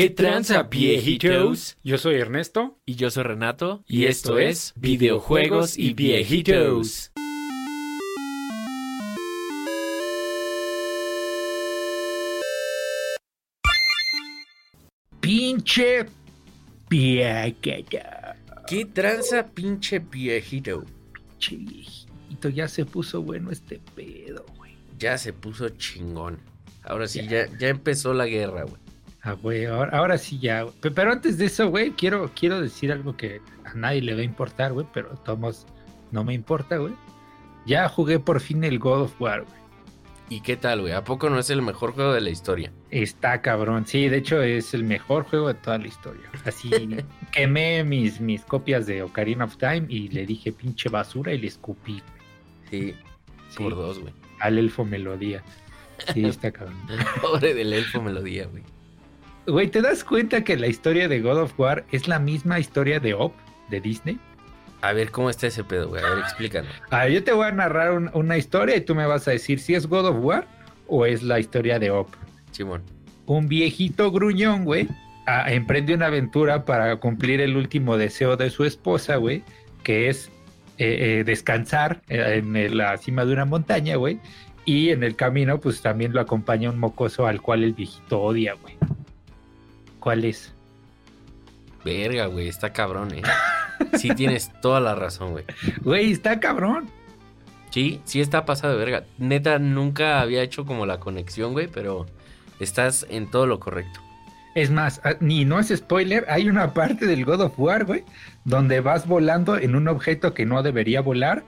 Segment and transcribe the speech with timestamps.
[0.00, 1.76] ¿Qué tranza, viejitos?
[1.84, 2.80] Yo soy Ernesto.
[2.86, 3.84] Y yo soy Renato.
[3.86, 7.12] Y esto es Videojuegos y Viejitos.
[15.20, 16.06] Pinche
[16.88, 17.68] viejito.
[18.66, 20.82] ¿Qué tranza, pinche viejito?
[21.12, 24.72] Pinche viejito, ya se puso bueno este pedo, güey.
[24.98, 26.38] Ya se puso chingón.
[26.84, 28.80] Ahora sí, ya, ya empezó la guerra, güey.
[29.22, 30.62] Ah, güey, ahora, ahora sí ya.
[30.62, 30.74] güey.
[30.80, 34.20] Pe- Pero antes de eso, güey, quiero, quiero decir algo que a nadie le va
[34.20, 35.66] a importar, güey, pero todos
[36.10, 36.94] no me importa, güey.
[37.66, 39.60] Ya jugué por fin el God of War, güey.
[40.30, 40.92] ¿Y qué tal, güey?
[40.92, 42.72] ¿A poco no es el mejor juego de la historia?
[42.90, 46.22] Está cabrón, sí, de hecho es el mejor juego de toda la historia.
[46.46, 46.70] Así
[47.32, 51.48] quemé mis, mis copias de Ocarina of Time y le dije pinche basura y le
[51.48, 52.00] escupí.
[52.70, 52.94] Sí,
[53.50, 54.14] Sí, por dos, güey.
[54.38, 55.42] al elfo melodía.
[56.14, 56.76] Sí, está cabrón.
[57.20, 58.62] Pobre del elfo melodía, güey.
[59.46, 63.00] Güey, ¿te das cuenta que la historia de God of War es la misma historia
[63.00, 63.32] de Op,
[63.68, 64.18] de Disney?
[64.82, 66.02] A ver, ¿cómo está ese pedo, güey?
[66.02, 66.70] A ver, explícanos.
[66.90, 69.58] Ah, yo te voy a narrar un- una historia y tú me vas a decir
[69.60, 70.46] si es God of War
[70.86, 72.08] o es la historia de Op.
[72.52, 72.82] Simón.
[73.26, 74.88] Un viejito gruñón, güey,
[75.46, 79.42] emprende una aventura para cumplir el último deseo de su esposa, güey,
[79.82, 80.30] que es
[80.78, 84.18] eh, eh, descansar eh, en el- la cima de una montaña, güey.
[84.64, 88.54] Y en el camino, pues también lo acompaña un mocoso al cual el viejito odia,
[88.54, 88.76] güey.
[90.00, 90.52] ¿Cuál es?
[91.84, 93.22] Verga, güey, está cabrón, eh.
[93.98, 95.44] Sí tienes toda la razón, güey.
[95.82, 96.90] Güey, está cabrón.
[97.70, 99.04] Sí, sí está pasado de verga.
[99.18, 102.06] Neta, nunca había hecho como la conexión, güey, pero
[102.58, 104.00] estás en todo lo correcto.
[104.54, 108.04] Es más, ah, ni no es spoiler, hay una parte del God of War, güey,
[108.44, 111.44] donde vas volando en un objeto que no debería volar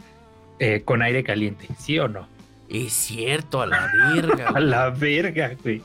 [0.61, 2.29] eh, con aire caliente, ¿sí o no?
[2.73, 4.49] Es cierto, a la verga.
[4.55, 5.83] A la verga, güey.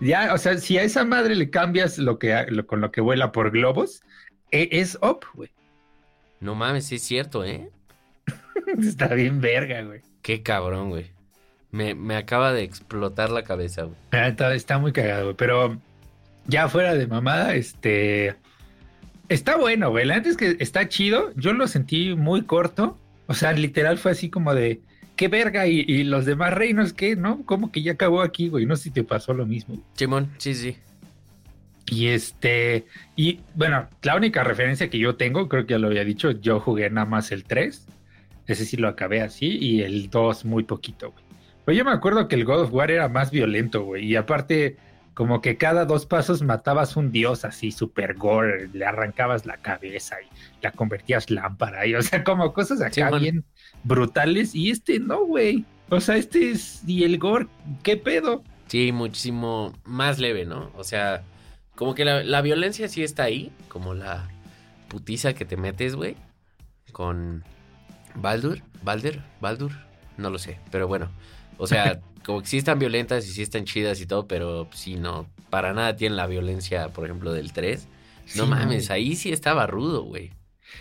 [0.00, 3.00] Ya, o sea, si a esa madre le cambias lo que lo- con lo que
[3.00, 4.02] vuela por globos,
[4.50, 5.50] e- es up, güey.
[6.40, 7.70] No mames, es cierto, ¿eh?
[8.82, 10.00] Está bien verga, güey.
[10.22, 11.12] Qué cabrón, güey.
[11.70, 13.96] Me, me acaba de explotar la cabeza, güey.
[14.10, 15.36] Ah, Está, está muy cagado, güey.
[15.36, 15.78] Pero
[16.46, 18.34] ya fuera de mamada, este.
[19.28, 20.04] Está bueno, güey.
[20.06, 21.32] La neta es que está chido.
[21.36, 22.98] Yo lo sentí muy corto.
[23.28, 24.80] O sea, literal fue así como de.
[25.16, 25.66] ¿Qué verga?
[25.66, 27.16] ¿Y, y los demás reinos qué?
[27.16, 27.44] ¿No?
[27.44, 28.66] Como que ya acabó aquí, güey.
[28.66, 29.82] No sé si te pasó lo mismo.
[29.94, 30.76] Simón, sí, sí.
[31.90, 32.86] Y este.
[33.14, 36.60] Y bueno, la única referencia que yo tengo, creo que ya lo había dicho, yo
[36.60, 37.86] jugué nada más el 3.
[38.46, 39.56] Ese sí lo acabé así.
[39.58, 41.24] Y el 2 muy poquito, güey.
[41.64, 44.04] Pero yo me acuerdo que el God of War era más violento, güey.
[44.06, 44.76] Y aparte,
[45.14, 48.68] como que cada dos pasos matabas un dios así, super gore.
[48.72, 51.86] Le arrancabas la cabeza y la convertías lámpara.
[51.86, 53.44] Y, o sea, como cosas acá Sí, man.
[53.86, 54.54] Brutales.
[54.54, 55.64] Y este no, güey.
[55.88, 56.82] O sea, este es.
[56.86, 57.46] Y el gore,
[57.82, 58.42] ¿qué pedo?
[58.66, 60.70] Sí, muchísimo más leve, ¿no?
[60.76, 61.22] O sea,
[61.76, 64.28] como que la, la violencia sí está ahí, como la
[64.88, 66.16] putiza que te metes, güey,
[66.92, 67.44] con
[68.16, 69.72] Baldur, Balder, Baldur,
[70.16, 71.10] no lo sé, pero bueno,
[71.58, 74.94] o sea, como que sí están violentas y sí están chidas y todo, pero sí,
[74.96, 77.86] no, para nada tienen la violencia, por ejemplo, del 3.
[78.36, 78.98] No Sí, mames, güey.
[78.98, 80.32] ahí sí estaba rudo, güey.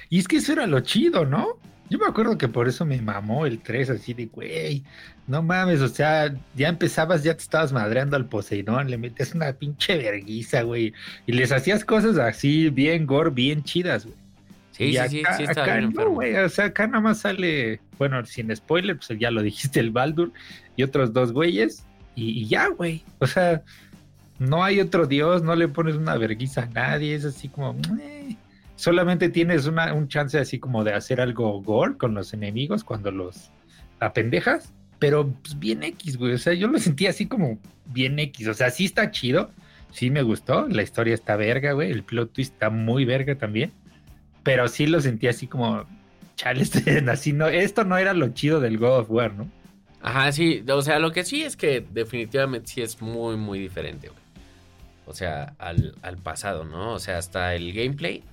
[0.09, 1.59] Y es que eso era lo chido, ¿no?
[1.89, 4.83] Yo me acuerdo que por eso me mamó el 3, así de, güey,
[5.27, 9.53] no mames, o sea, ya empezabas, ya te estabas madreando al Poseidón, le metes una
[9.53, 10.93] pinche verguiza, güey,
[11.27, 14.17] y les hacías cosas así, bien gore, bien chidas, güey.
[14.71, 16.13] Sí, Y sí, acá, sí, sí estaba acá bien no, enfermo.
[16.15, 19.91] güey, o sea, acá nada más sale, bueno, sin spoiler, pues ya lo dijiste, el
[19.91, 20.33] Baldur
[20.75, 21.85] y otros dos güeyes,
[22.15, 23.61] y, y ya, güey, o sea,
[24.39, 28.35] no hay otro dios, no le pones una verguiza a nadie, es así como, "Eh".
[28.75, 33.11] Solamente tienes una, un chance así como de hacer algo gore con los enemigos cuando
[33.11, 33.51] los
[33.99, 38.47] apendejas, pero pues, bien X, güey, o sea, yo lo sentí así como bien X,
[38.47, 39.51] o sea, sí está chido,
[39.91, 43.71] sí me gustó, la historia está verga, güey, el plot twist está muy verga también,
[44.43, 45.85] pero sí lo sentí así como,
[46.35, 49.49] chale, este- así no, esto no era lo chido del God of War, ¿no?
[50.01, 54.09] Ajá, sí, o sea, lo que sí es que definitivamente sí es muy, muy diferente,
[54.09, 54.19] güey.
[55.07, 56.93] O sea, al, al pasado, ¿no?
[56.93, 58.23] O sea, hasta el gameplay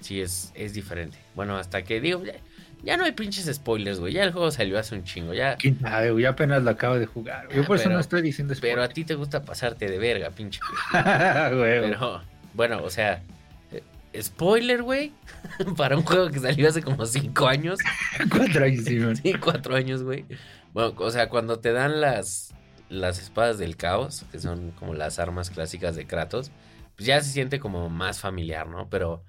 [0.00, 1.18] sí es, es diferente.
[1.34, 2.34] Bueno, hasta que digo, ya,
[2.82, 4.14] ya no hay pinches spoilers, güey.
[4.14, 5.56] Ya el juego salió hace un chingo, ya.
[5.56, 6.24] ¿Quién sabe, güey?
[6.24, 7.48] Apenas lo acabo de jugar.
[7.54, 10.30] Yo Ah, por eso no estoy diciendo Pero a ti te gusta pasarte de verga,
[10.30, 10.60] pinche.
[10.92, 12.22] Güey, Pero,
[12.54, 13.22] bueno, o sea,
[13.70, 13.82] eh,
[14.22, 15.12] spoiler, güey,
[15.76, 17.78] para un juego que salió hace como cinco años.
[18.30, 19.16] Cuatro años, sí, man.
[19.16, 20.24] Sí, cuatro años, güey.
[20.72, 22.54] Bueno, o sea, cuando te dan las,
[22.88, 26.50] las espadas del caos, que son como las armas clásicas de Kratos,
[26.96, 28.88] pues ya se siente como más familiar, ¿no?
[28.88, 29.22] Pero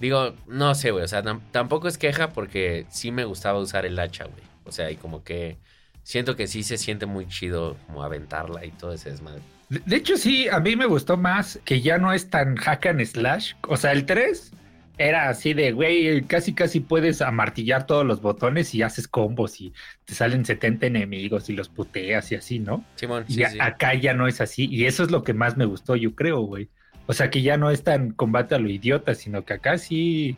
[0.00, 3.86] digo, no sé, güey, o sea, tam- tampoco es queja porque sí me gustaba usar
[3.86, 4.42] el hacha, güey.
[4.64, 5.58] O sea, y como que
[6.02, 9.42] siento que sí se siente muy chido como aventarla y todo ese desmadre.
[9.68, 13.04] De, hecho, sí, a mí me gustó más que ya no es tan hack and
[13.04, 13.54] slash.
[13.68, 14.52] O sea, el 3
[14.98, 19.72] era así de, güey, casi casi puedes amartillar todos los botones y haces combos y
[20.04, 22.84] te salen 70 enemigos y los puteas y así, ¿no?
[22.94, 23.58] Simón, Y sí, a- sí.
[23.60, 24.66] acá ya no es así.
[24.70, 26.70] Y eso es lo que más me gustó, yo creo, güey.
[27.06, 30.36] O sea, que ya no es tan combate a lo idiota, sino que acá sí,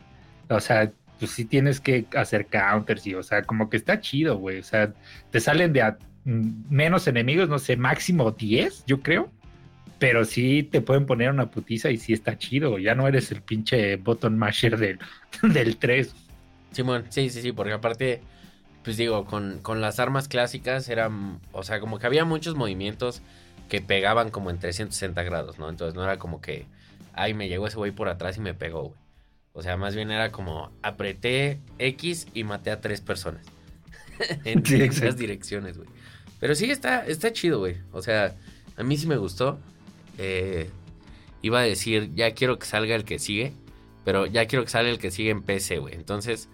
[0.49, 4.37] o sea, pues sí tienes que hacer counters y, o sea, como que está chido,
[4.37, 4.59] güey.
[4.59, 4.93] O sea,
[5.31, 5.83] te salen de
[6.25, 9.31] mm, menos enemigos, no sé, máximo 10, yo creo.
[9.97, 12.77] Pero sí te pueden poner una putiza y sí está chido.
[12.79, 14.99] Ya no eres el pinche button masher del,
[15.43, 16.15] del 3.
[16.71, 18.21] Simón, sí, sí, sí, porque aparte,
[18.83, 23.21] pues digo, con, con las armas clásicas eran, o sea, como que había muchos movimientos
[23.69, 25.69] que pegaban como en 360 grados, ¿no?
[25.69, 26.65] Entonces no era como que,
[27.13, 28.99] ay, me llegó ese güey por atrás y me pegó, güey.
[29.53, 33.45] O sea, más bien era como, apreté X y maté a tres personas.
[34.45, 35.89] en Sí, esas direcciones, güey.
[36.39, 37.77] Pero sí, está, está chido, güey.
[37.91, 38.35] O sea,
[38.77, 39.59] a mí sí me gustó.
[40.17, 40.69] Eh,
[41.41, 43.53] iba a decir, ya quiero que salga el que sigue.
[44.05, 45.93] Pero ya quiero que salga el que sigue en PC, güey.
[45.93, 46.47] Entonces,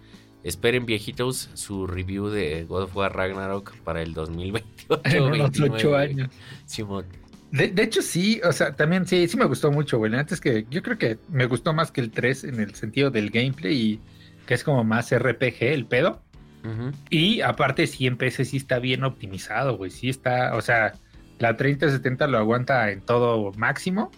[0.46, 5.02] esperen, viejitos, su review de God of War Ragnarok para el 2028.
[5.04, 6.02] En unos 29, 8 güey.
[6.02, 6.30] años.
[6.66, 7.06] Simón.
[7.52, 10.12] De, de hecho, sí, o sea, también sí, sí me gustó mucho, güey.
[10.12, 12.76] La neta es que yo creo que me gustó más que el 3 en el
[12.76, 14.00] sentido del gameplay y
[14.46, 16.22] que es como más RPG el pedo.
[16.64, 16.92] Ujú.
[17.10, 19.92] Y aparte, sí, en PC sí está bien optimizado, güey.
[19.92, 20.94] Sí está, o sea,
[21.40, 24.12] la 3070 lo aguanta en todo máximo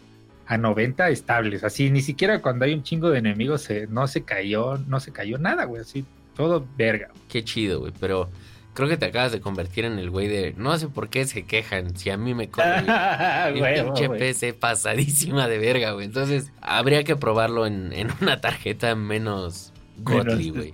[0.45, 1.63] a 90 estables.
[1.63, 5.11] Así, ni siquiera cuando hay un chingo de enemigos se, no se cayó, no se
[5.11, 5.81] cayó nada, güey.
[5.81, 6.05] Así,
[6.37, 7.09] todo verga.
[7.27, 7.91] Qué chido, güey.
[7.99, 8.29] Pero
[8.73, 10.53] creo que te acabas de convertir en el güey de.
[10.55, 12.83] No sé por qué se quejan si a mí me corre.
[13.59, 14.09] Huevo, pinche.
[14.09, 16.05] PC pasadísima de verga, güey.
[16.05, 20.73] Entonces, habría que probarlo en, en una tarjeta menos godly, güey.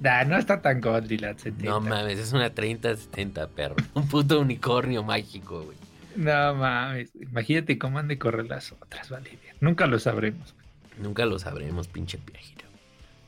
[0.00, 1.64] Nah, no está tan godly la 70.
[1.64, 3.76] No mames, es una 3070, perro.
[3.94, 5.78] Un puto unicornio mágico, güey.
[6.16, 9.30] No mames, imagínate cómo han de correr las otras, vale.
[9.30, 9.56] bien.
[9.60, 10.54] Nunca lo sabremos.
[10.98, 12.63] Nunca lo sabremos, pinche viajero.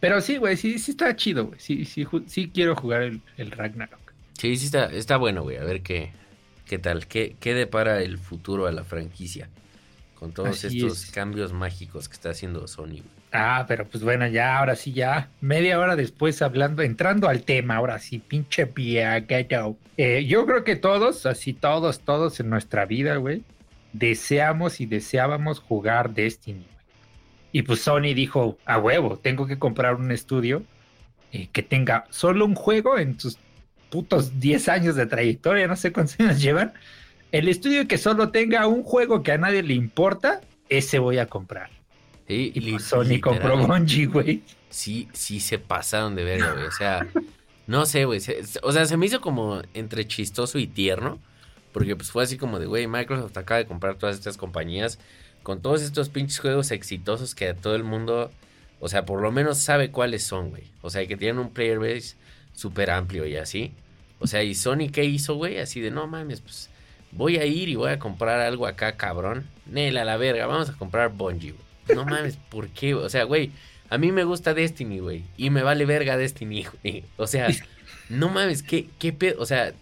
[0.07, 1.59] Pero sí, güey, sí, sí está chido, güey.
[1.59, 4.13] Sí, sí, sí quiero jugar el, el Ragnarok.
[4.39, 5.57] Sí, sí está, está bueno, güey.
[5.57, 6.13] A ver qué,
[6.65, 7.09] qué tal.
[7.09, 9.49] ¿Qué, ¿Qué depara el futuro a la franquicia?
[10.15, 11.11] Con todos Así estos es.
[11.11, 13.17] cambios mágicos que está haciendo Sony, güey.
[13.33, 15.29] Ah, pero pues bueno, ya, ahora sí, ya.
[15.41, 19.77] Media hora después hablando, entrando al tema, ahora sí, pinche viajero.
[19.97, 23.43] Eh, yo creo que todos, así todos, todos en nuestra vida, güey,
[23.93, 26.67] deseamos y deseábamos jugar Destiny.
[27.53, 30.63] Y pues Sony dijo, a huevo, tengo que comprar un estudio
[31.33, 33.39] eh, que tenga solo un juego en sus
[33.91, 36.73] putos 10 años de trayectoria, no sé cuántos años llevan.
[37.33, 41.27] El estudio que solo tenga un juego que a nadie le importa, ese voy a
[41.27, 41.71] comprar.
[42.29, 44.43] Sí, Y pues Sony compró Bungie, güey.
[44.69, 46.67] Sí, sí se pasaron de verga, güey.
[46.67, 47.07] O sea,
[47.67, 48.21] no sé, güey.
[48.21, 51.19] se- O sea, se me hizo como entre chistoso y tierno.
[51.73, 54.99] Porque pues fue así como de, güey, Microsoft acaba de comprar todas estas compañías
[55.47, 58.33] con todos estos pinches juegos exitosos que todo el mundo,
[58.81, 60.65] o sea, por lo menos sabe cuáles son, güey.
[60.83, 62.17] O sea, que tienen un player base
[62.53, 63.73] súper amplio y así.
[64.19, 65.61] O sea, ¿y Sony qué hizo, güey?
[65.61, 66.69] Así de, no mames, pues
[67.13, 69.47] voy a ir y voy a comprar algo acá, cabrón.
[69.67, 71.97] Nela, la verga, vamos a comprar Bungie, güey.
[71.97, 72.95] No mames, ¿por qué?
[72.95, 73.53] O sea, güey,
[73.89, 75.23] a mí me gusta Destiny, güey.
[75.37, 77.05] Y me vale verga Destiny, güey.
[77.19, 77.47] O sea,
[78.09, 79.41] no mames, ¿qué, qué pedo?
[79.41, 79.75] O sea,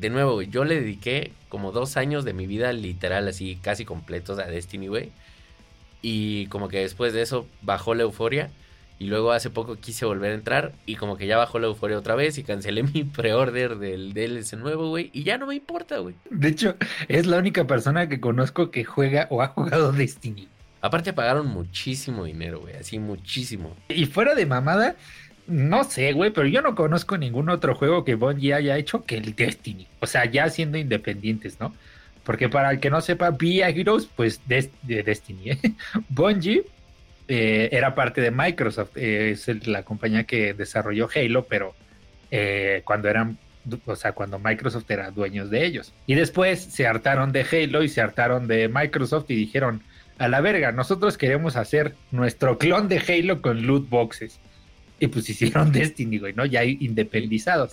[0.00, 3.84] de nuevo, güey, yo le dediqué como dos años de mi vida literal, así, casi
[3.84, 5.12] completos a Destiny, güey.
[6.00, 8.50] Y como que después de eso bajó la euforia.
[8.98, 10.72] Y luego hace poco quise volver a entrar.
[10.86, 12.38] Y como que ya bajó la euforia otra vez.
[12.38, 15.10] Y cancelé mi pre-order del DLC nuevo, güey.
[15.12, 16.14] Y ya no me importa, güey.
[16.30, 16.76] De hecho,
[17.08, 20.48] es la única persona que conozco que juega o ha jugado Destiny.
[20.80, 22.76] Aparte pagaron muchísimo dinero, güey.
[22.76, 23.76] Así muchísimo.
[23.90, 24.96] Y fuera de mamada,
[25.50, 29.16] no sé, güey, pero yo no conozco ningún otro juego que Bungie haya hecho que
[29.16, 29.86] el Destiny.
[30.00, 31.74] O sea, ya siendo independientes, ¿no?
[32.24, 35.50] Porque para el que no sepa, Via Heroes, pues Des- de Destiny.
[35.50, 35.58] ¿eh?
[36.08, 36.62] Bungie
[37.28, 38.96] eh, era parte de Microsoft.
[38.96, 41.74] eh, es la compañía que desarrolló Halo, pero
[42.30, 43.38] eh, cuando eran,
[43.86, 45.92] o sea, cuando Microsoft era dueños de ellos.
[46.06, 49.82] Y después se hartaron de Halo y se hartaron de Microsoft y dijeron,
[50.18, 54.38] a la verga, nosotros queremos hacer nuestro clon de Halo con loot boxes.
[55.00, 56.44] Y pues hicieron Destiny, güey, ¿no?
[56.46, 57.72] Ya independizados.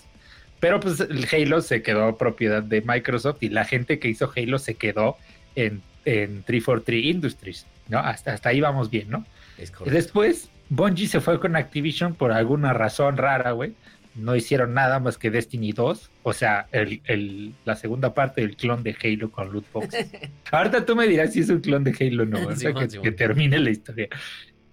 [0.60, 4.57] Pero pues el Halo se quedó propiedad de Microsoft y la gente que hizo Halo
[4.57, 5.17] se quedó
[5.55, 8.00] en, en 343 Industries, ¿no?
[8.00, 9.24] Hasta, hasta ahí vamos bien, ¿no?
[9.60, 9.72] Es.
[9.86, 13.74] Después, Bungie se fue con Activision por alguna razón rara, güey.
[14.15, 16.10] No hicieron nada más que Destiny 2.
[16.24, 20.07] O sea, el, el- la segunda parte del clon de Halo con loot boxes.
[20.51, 22.88] Ahorita tú me dirás si es un clon de Halo o no, que, Simón.
[23.03, 24.07] que termine la historia.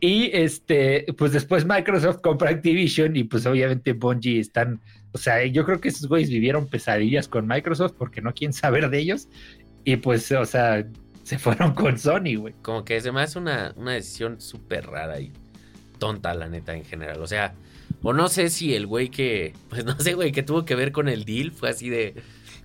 [0.00, 4.80] Y este, pues después Microsoft compra Activision y pues obviamente Bungie están,
[5.12, 8.90] o sea, yo creo que esos güeyes vivieron pesadillas con Microsoft porque no quieren saber
[8.90, 9.28] de ellos.
[9.84, 10.86] Y pues, o sea,
[11.22, 12.54] se fueron con Sony, güey.
[12.62, 15.32] Como que se me una, una decisión súper rara y
[15.98, 17.20] tonta, la neta, en general.
[17.22, 17.54] O sea,
[18.02, 20.92] o no sé si el güey que, pues no sé, güey, que tuvo que ver
[20.92, 22.14] con el deal fue así de,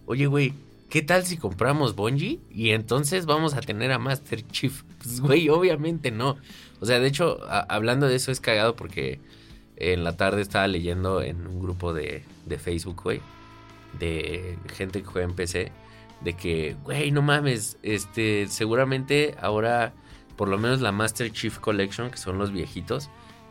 [0.05, 0.53] oye, güey,
[0.89, 2.39] ¿qué tal si compramos Bungie?
[2.51, 4.83] Y entonces vamos a tener a Master Chief.
[5.01, 6.37] Pues, güey, obviamente no.
[6.79, 9.19] O sea, de hecho, hablando de eso es cagado porque
[9.75, 13.21] en la tarde estaba leyendo en un grupo de, de Facebook, güey,
[13.97, 15.71] de gente que juega en PC,
[16.21, 19.93] de que, güey, no mames, este, seguramente ahora,
[20.35, 23.09] por lo menos la Master Chief Collection, que son los viejitos,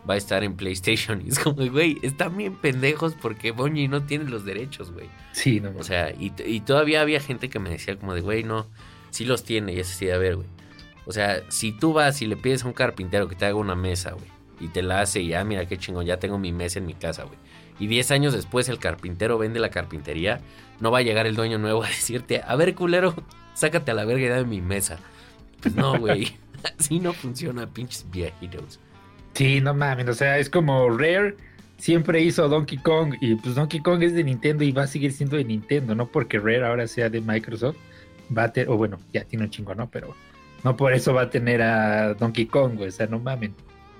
[0.08, 1.22] va a estar en PlayStation.
[1.26, 5.08] Y es como, güey, están bien pendejos porque Bungie no tiene los derechos, güey.
[5.32, 5.72] Sí, no.
[5.78, 8.66] O sea, y, y, todavía había gente que me decía como de, güey, no,
[9.10, 9.74] sí los tiene.
[9.74, 10.48] Y así, a ver, güey.
[11.08, 13.74] O sea, si tú vas y le pides a un carpintero que te haga una
[13.74, 16.52] mesa, güey, y te la hace y ya, ah, mira qué chingón, ya tengo mi
[16.52, 17.38] mesa en mi casa, güey.
[17.80, 20.42] Y 10 años después el carpintero vende la carpintería,
[20.80, 23.14] no va a llegar el dueño nuevo a decirte, a ver, culero,
[23.54, 24.98] sácate a la verga de mi mesa.
[25.62, 26.36] Pues no, güey.
[26.78, 28.78] Así no funciona, pinches viejitos.
[29.32, 31.36] Sí, no mames, o sea, es como Rare
[31.78, 35.12] siempre hizo Donkey Kong y pues Donkey Kong es de Nintendo y va a seguir
[35.12, 37.76] siendo de Nintendo, no porque Rare ahora sea de Microsoft,
[38.36, 39.88] va a tener, o bueno, ya tiene un chingo, ¿no?
[39.88, 40.14] Pero
[40.64, 43.50] no por eso va a tener a Donkey Kong, güey, o sea, no mames.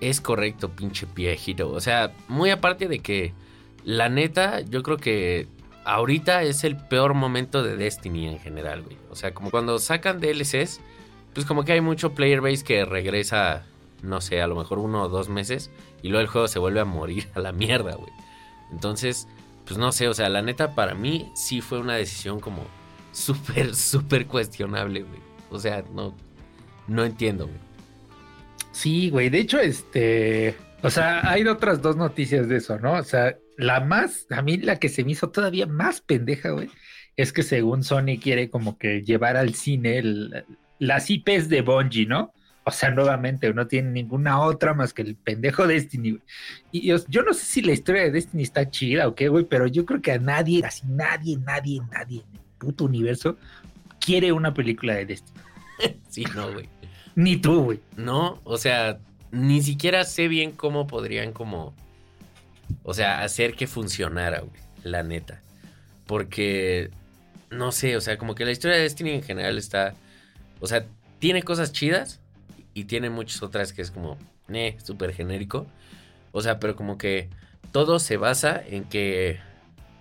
[0.01, 1.71] Es correcto, pinche viejito.
[1.71, 3.33] O sea, muy aparte de que,
[3.85, 5.49] la neta, yo creo que
[5.85, 8.97] ahorita es el peor momento de Destiny en general, güey.
[9.11, 10.81] O sea, como cuando sacan DLCs,
[11.35, 13.65] pues como que hay mucho player base que regresa
[14.03, 15.71] no sé, a lo mejor uno o dos meses
[16.03, 18.13] y luego el juego se vuelve a morir a la mierda, güey.
[18.71, 19.29] Entonces,
[19.65, 22.63] pues no sé, o sea, la neta para mí sí fue una decisión como
[23.13, 25.21] súper, súper cuestionable, güey.
[25.51, 26.15] O sea, no,
[26.89, 27.59] no entiendo, güey.
[28.73, 32.95] Sí, güey, de hecho, este, o sea, hay otras dos noticias de eso, ¿no?
[32.95, 36.71] O sea, la más, a mí la que se me hizo todavía más pendeja, güey,
[37.17, 40.03] es que según Sony quiere como que llevar al cine
[40.79, 42.33] las IPs de Bungie, ¿no?
[42.63, 46.21] O sea, nuevamente, no tiene ninguna otra más que el pendejo Destiny,
[46.71, 49.67] Y yo, no sé si la historia de Destiny está chida o qué, güey, pero
[49.67, 53.37] yo creo que a nadie, así nadie, nadie, nadie en el puto universo
[53.99, 55.41] quiere una película de Destiny.
[56.09, 56.69] sí, no, güey.
[57.19, 57.81] Ni tú, güey.
[57.97, 59.01] No, o sea,
[59.33, 61.75] ni siquiera sé bien cómo podrían como,
[62.85, 65.43] o sea, hacer que funcionara, güey, la neta.
[66.07, 66.91] Porque,
[67.51, 69.97] no sé, o sea, como que la historia de Destiny en general está,
[70.61, 70.87] o sea,
[71.19, 72.21] tiene cosas chidas,
[72.73, 74.17] y tiene muchas otras que es como,
[74.49, 75.67] eh, súper genérico.
[76.31, 77.31] O sea, pero como que
[77.73, 79.41] todo se basa en que,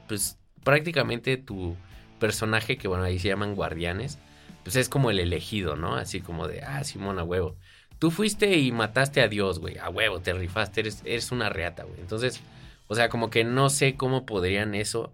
[0.08, 1.76] pues prácticamente tu
[2.20, 4.20] personaje, que bueno, ahí se llaman guardianes,
[4.68, 5.96] pues es como el elegido, ¿no?
[5.96, 7.56] Así como de, ah, Simón, a huevo.
[8.00, 11.84] Tú fuiste y mataste a Dios, güey, a huevo, te rifaste, eres, eres una reata,
[11.84, 12.02] güey.
[12.02, 12.42] Entonces,
[12.90, 15.14] o sea, como que no sé cómo podrían eso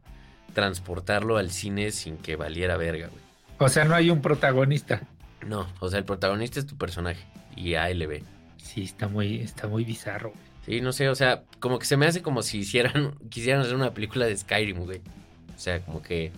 [0.56, 3.22] transportarlo al cine sin que valiera verga, güey.
[3.60, 5.04] O sea, no hay un protagonista.
[5.46, 7.24] No, o sea, el protagonista es tu personaje
[7.56, 8.24] y ALB.
[8.58, 10.34] Sí, está muy, está muy bizarro.
[10.66, 13.76] Sí, no sé, o sea, como que se me hace como si hicieran, quisieran hacer
[13.76, 15.02] una película de Skyrim, güey.
[15.56, 16.32] O sea, como que,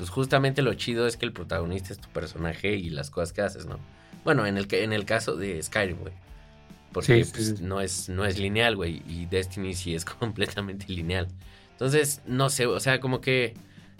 [0.00, 3.42] pues justamente lo chido es que el protagonista es tu personaje y las cosas que
[3.42, 3.78] haces, ¿no?
[4.24, 6.14] Bueno, en el, en el caso de Skyrim, güey.
[6.90, 9.02] Porque pues, no, es, no es lineal, güey.
[9.06, 11.28] Y Destiny sí es completamente lineal.
[11.72, 13.52] Entonces, no sé, o sea, como que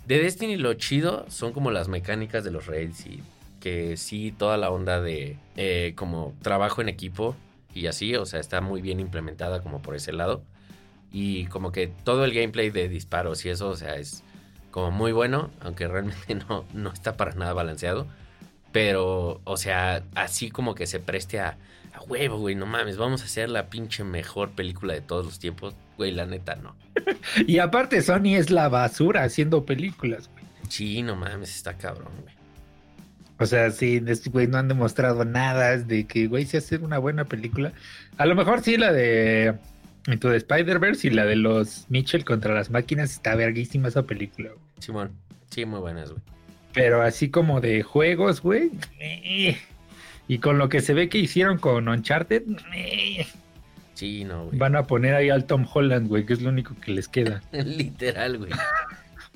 [0.07, 3.23] de Destiny lo chido son como las mecánicas de los raids y
[3.61, 7.37] que sí toda la onda de eh, como trabajo en equipo
[7.75, 10.43] y así, o sea, está muy bien implementada como por ese lado.
[11.13, 14.25] Y como que todo el gameplay de disparos y eso, o sea, es
[14.71, 18.07] como muy bueno, aunque realmente no, no está para nada balanceado.
[18.73, 21.57] Pero, o sea, así como que se preste a,
[21.93, 25.39] a huevo, güey, no mames, vamos a hacer la pinche mejor película de todos los
[25.39, 25.75] tiempos.
[25.97, 26.77] Güey, la neta, no.
[27.47, 30.45] y aparte, Sony es la basura haciendo películas, güey.
[30.69, 32.35] Sí, no mames, está cabrón, güey.
[33.41, 36.99] O sea, sí, este güey no han demostrado nada de que, güey, si hacer una
[36.99, 37.73] buena película.
[38.19, 39.55] A lo mejor sí la de
[40.07, 44.51] Into the Spider-Verse y la de los Mitchell contra las máquinas está verguísima esa película.
[44.51, 44.61] Güey.
[44.79, 45.11] Simón,
[45.51, 46.23] sí, muy buenas, güey.
[46.73, 48.71] Pero así como de juegos, güey.
[50.29, 52.45] Y con lo que se ve que hicieron con Uncharted.
[53.95, 54.59] Sí, no, güey.
[54.59, 57.43] Van a poner ahí al Tom Holland, güey, que es lo único que les queda.
[57.53, 58.53] Literal, güey.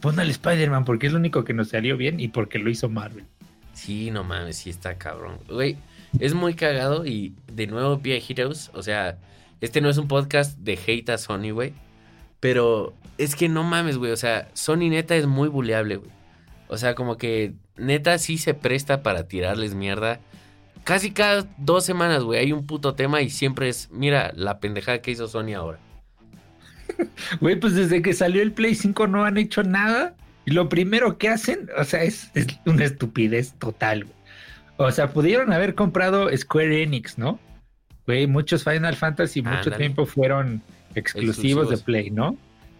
[0.00, 2.88] Pon al Spider-Man porque es lo único que nos salió bien y porque lo hizo
[2.88, 3.24] Marvel.
[3.72, 5.38] Sí, no mames, sí está cabrón.
[5.48, 5.76] Güey,
[6.20, 9.18] es muy cagado y de nuevo Via Heroes, o sea,
[9.64, 11.72] este no es un podcast de hate a Sony, güey.
[12.40, 16.10] Pero es que no mames, güey, o sea, Sony neta es muy buleable, güey.
[16.68, 20.20] O sea, como que neta sí se presta para tirarles mierda
[20.84, 25.00] casi cada dos semanas, güey, hay un puto tema y siempre es, mira, la pendejada
[25.00, 25.80] que hizo Sony ahora.
[27.40, 30.14] Güey, pues desde que salió el Play 5 no han hecho nada.
[30.44, 34.04] Y lo primero que hacen, o sea, es, es una estupidez total.
[34.04, 34.16] Güey.
[34.76, 37.40] O sea, pudieron haber comprado Square Enix, ¿no?
[38.06, 40.62] Güey, muchos Final Fantasy mucho tiempo fueron
[40.94, 41.70] exclusivos, Exclusivos.
[41.70, 42.36] de Play, ¿no?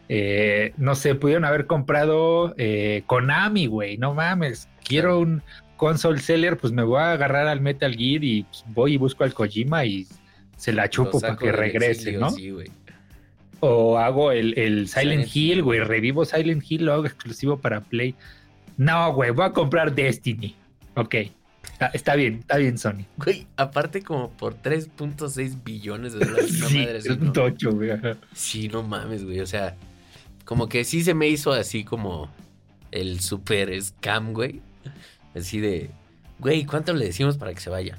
[0.09, 4.69] Eh, no sé, pudieron haber comprado eh, Konami, güey, no mames.
[4.85, 5.43] Quiero un
[5.77, 9.25] console seller, pues me voy a agarrar al Metal Gear y pues, voy y busco
[9.25, 10.07] al Kojima y
[10.57, 12.31] se la chupo para que regrese, exilio, ¿no?
[12.31, 12.71] Sí, güey.
[13.61, 15.81] O hago el, el Silent, Silent Hill, güey.
[15.81, 18.15] Revivo Silent Hill, lo hago exclusivo para Play.
[18.77, 20.55] No, güey, voy a comprar Destiny.
[20.97, 21.15] Ok.
[21.75, 23.05] Está, está bien, está bien, Sony.
[23.19, 26.53] Güey, aparte como por 3.6 billones de dólares.
[26.69, 27.91] Sí, madre es un tocho, güey.
[28.33, 29.41] Sí, no mames, güey.
[29.41, 29.77] O sea,
[30.45, 32.31] como que sí se me hizo así como
[32.91, 34.61] el super scam, güey.
[35.35, 35.91] Así de,
[36.39, 37.99] güey, ¿cuánto le decimos para que se vaya?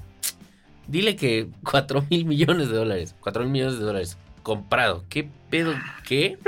[0.88, 3.14] Dile que 4 mil millones de dólares.
[3.20, 4.16] 4 mil millones de dólares.
[4.42, 5.04] Comprado.
[5.08, 5.74] ¿Qué pedo?
[6.06, 6.38] ¿Qué?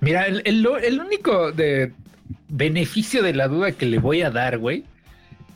[0.00, 1.92] Mira, el, el- el único de
[2.48, 4.84] beneficio de la duda que le voy a dar, güey,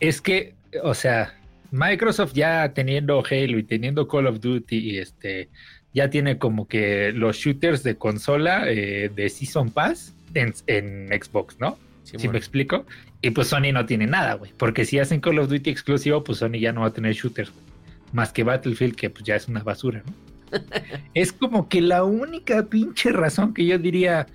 [0.00, 1.34] es que, o sea,
[1.70, 5.48] Microsoft ya teniendo Halo y teniendo Call of Duty y este,
[5.94, 11.58] ya tiene como que los shooters de consola eh, de Season Pass en, en Xbox,
[11.60, 11.78] ¿no?
[12.04, 12.38] Sí, ¿Sí me bueno.
[12.38, 12.86] explico?
[13.20, 14.52] Y pues Sony no tiene nada, güey.
[14.56, 17.50] Porque si hacen Call of Duty exclusivo, pues Sony ya no va a tener shooters,
[17.50, 17.64] güey.
[18.12, 20.14] Más que Battlefield, que pues ya es una basura, ¿no?
[21.14, 24.26] es como que la única pinche razón que yo diría,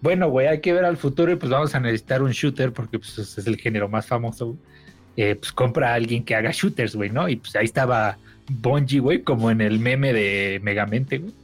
[0.00, 2.98] bueno, güey, hay que ver al futuro y pues vamos a necesitar un shooter porque
[2.98, 4.46] pues es el género más famoso.
[4.46, 4.58] güey.
[5.20, 7.28] Eh, pues compra a alguien que haga shooters, güey, ¿no?
[7.28, 11.34] Y pues ahí estaba Bungie, güey, como en el meme de Megamente, güey.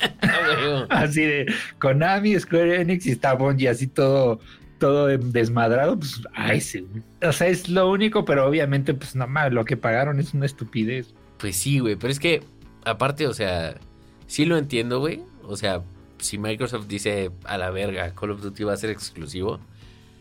[0.22, 1.46] Ah, Así de
[1.78, 4.40] Konami, Square Enix y está Bungie así todo,
[4.78, 7.02] todo desmadrado, pues a ese, güey.
[7.22, 10.46] O sea, es lo único, pero obviamente, pues nada más, lo que pagaron es una
[10.46, 11.12] estupidez.
[11.36, 11.96] Pues sí, güey.
[11.96, 12.42] Pero es que,
[12.86, 13.76] aparte, o sea,
[14.26, 15.20] sí lo entiendo, güey.
[15.42, 15.82] O sea,
[16.16, 19.60] si Microsoft dice a la verga, Call of Duty va a ser exclusivo,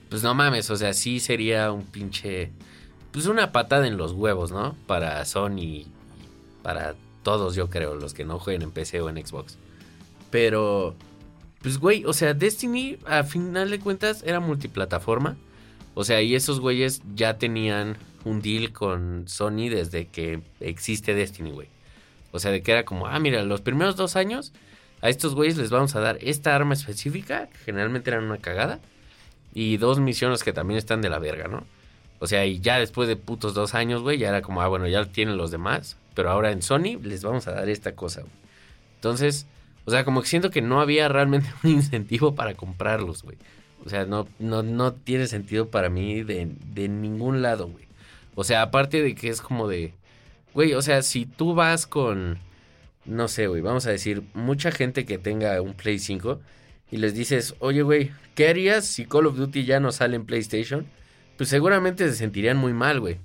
[0.09, 2.51] pues no mames, o sea, sí sería un pinche.
[3.11, 4.75] Pues una patada en los huevos, ¿no?
[4.87, 5.85] Para Sony
[6.61, 9.57] para todos, yo creo, los que no jueguen en PC o en Xbox.
[10.29, 10.95] Pero,
[11.61, 15.37] pues, güey, o sea, Destiny, a final de cuentas, era multiplataforma.
[15.93, 21.51] O sea, y esos güeyes ya tenían un deal con Sony desde que existe Destiny,
[21.51, 21.67] güey.
[22.31, 24.53] O sea, de que era como, ah, mira, los primeros dos años
[25.01, 28.79] a estos güeyes les vamos a dar esta arma específica, que generalmente eran una cagada,
[29.53, 31.65] y dos misiones que también están de la verga, ¿no?
[32.21, 34.87] O sea, y ya después de putos dos años, güey, ya era como, ah, bueno,
[34.87, 38.33] ya tienen los demás, pero ahora en Sony les vamos a dar esta cosa, güey.
[38.93, 39.47] Entonces,
[39.85, 43.37] o sea, como que siento que no había realmente un incentivo para comprarlos, güey.
[43.83, 47.85] O sea, no, no, no tiene sentido para mí de, de ningún lado, güey.
[48.35, 49.95] O sea, aparte de que es como de,
[50.53, 52.37] güey, o sea, si tú vas con,
[53.03, 56.39] no sé, güey, vamos a decir, mucha gente que tenga un Play 5
[56.91, 60.25] y les dices, oye, güey, ¿qué harías si Call of Duty ya no sale en
[60.27, 60.85] PlayStation?
[61.41, 63.17] Pues seguramente se sentirían muy mal, güey.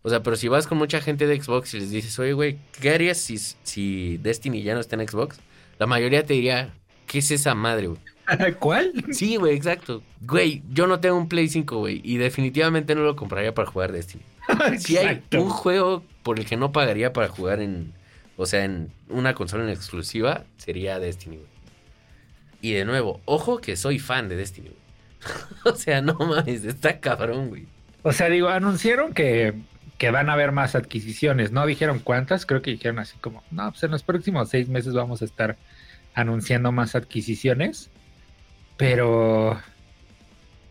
[0.00, 2.56] O sea, pero si vas con mucha gente de Xbox y les dices, oye, güey,
[2.80, 5.38] ¿qué harías si, si Destiny ya no está en Xbox?
[5.78, 6.72] La mayoría te diría,
[7.06, 8.00] ¿qué es esa madre, güey?
[8.58, 8.94] ¿Cuál?
[9.10, 10.02] Sí, güey, exacto.
[10.22, 13.92] Güey, yo no tengo un Play 5, güey, y definitivamente no lo compraría para jugar
[13.92, 14.24] Destiny.
[14.78, 17.92] Si hay un juego por el que no pagaría para jugar en,
[18.38, 21.48] o sea, en una consola en exclusiva, sería Destiny, güey.
[22.62, 24.77] Y de nuevo, ojo que soy fan de Destiny, güey.
[25.64, 27.66] o sea, no mames, está cabrón, güey.
[28.02, 29.54] O sea, digo, anunciaron que,
[29.98, 31.52] que van a haber más adquisiciones.
[31.52, 34.94] No dijeron cuántas, creo que dijeron así como, no, pues en los próximos seis meses
[34.94, 35.56] vamos a estar
[36.14, 37.90] anunciando más adquisiciones.
[38.76, 39.60] Pero,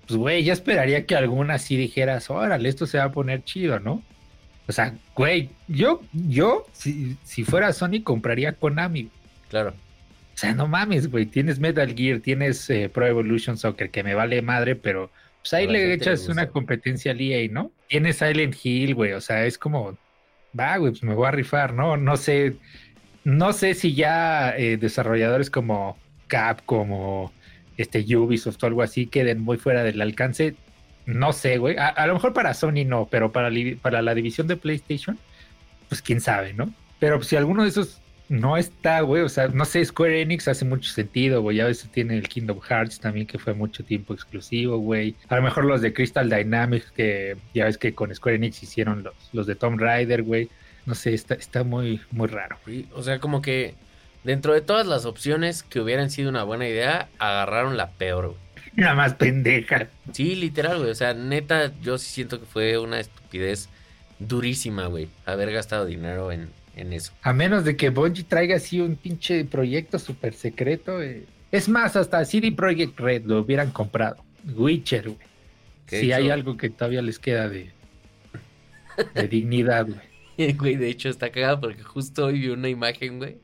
[0.08, 3.80] pues, güey, ya esperaría que alguna así dijeras, órale, esto se va a poner chido,
[3.80, 4.02] ¿no?
[4.68, 9.10] O sea, güey, yo, yo, si, si fuera Sony, compraría Konami.
[9.50, 9.74] Claro.
[10.38, 11.26] O sea, no mames, güey.
[11.26, 15.10] Tienes Metal Gear, tienes eh, Pro Evolution Soccer, que me vale madre, pero
[15.42, 17.72] pues ahí le echas una competencia al EA, ¿no?
[17.88, 19.14] Tienes Silent Hill, güey.
[19.14, 19.98] O sea, es como,
[20.58, 21.98] va, güey, pues me voy a rifar, ¿no?
[21.98, 22.54] No sé,
[23.24, 25.98] no sé si ya eh, desarrolladores como
[26.28, 27.34] Capcom o
[27.78, 30.54] este Ubisoft o algo así queden muy fuera del alcance.
[31.08, 31.78] No sé, güey.
[31.78, 33.50] A, a lo mejor para Sony no, pero para,
[33.82, 35.18] para la división de PlayStation,
[35.90, 36.72] pues quién sabe, ¿no?
[37.00, 40.48] Pero pues, si alguno de esos no está, güey, o sea, no sé, Square Enix
[40.48, 44.14] hace mucho sentido, güey, ya ves, tiene el Kingdom Hearts también, que fue mucho tiempo
[44.14, 45.16] exclusivo, güey.
[45.30, 49.04] A lo mejor los de Crystal Dynamics, que ya ves que con Square Enix hicieron
[49.04, 50.50] los, los de Tomb Raider, güey.
[50.86, 52.58] No sé, está, está muy, muy raro.
[52.66, 53.76] Sí, O sea, como que
[54.24, 58.38] dentro de todas las opciones que hubieran sido una buena idea, agarraron la peor, güey.
[58.76, 59.88] Nada más pendeja.
[60.12, 60.92] Sí, literal, güey.
[60.92, 63.70] O sea, neta, yo sí siento que fue una estupidez
[64.20, 67.12] durísima, güey, haber gastado dinero en, en eso.
[67.22, 71.02] A menos de que Bungie traiga así un pinche proyecto súper secreto.
[71.02, 71.26] eh.
[71.52, 74.24] Es más, hasta CD Projekt Red lo hubieran comprado.
[74.56, 75.28] Witcher, güey.
[75.88, 77.72] Si hay algo que todavía les queda de,
[79.14, 80.08] de dignidad, güey.
[80.58, 83.40] Güey, de hecho está cagado porque justo hoy vi una imagen, güey.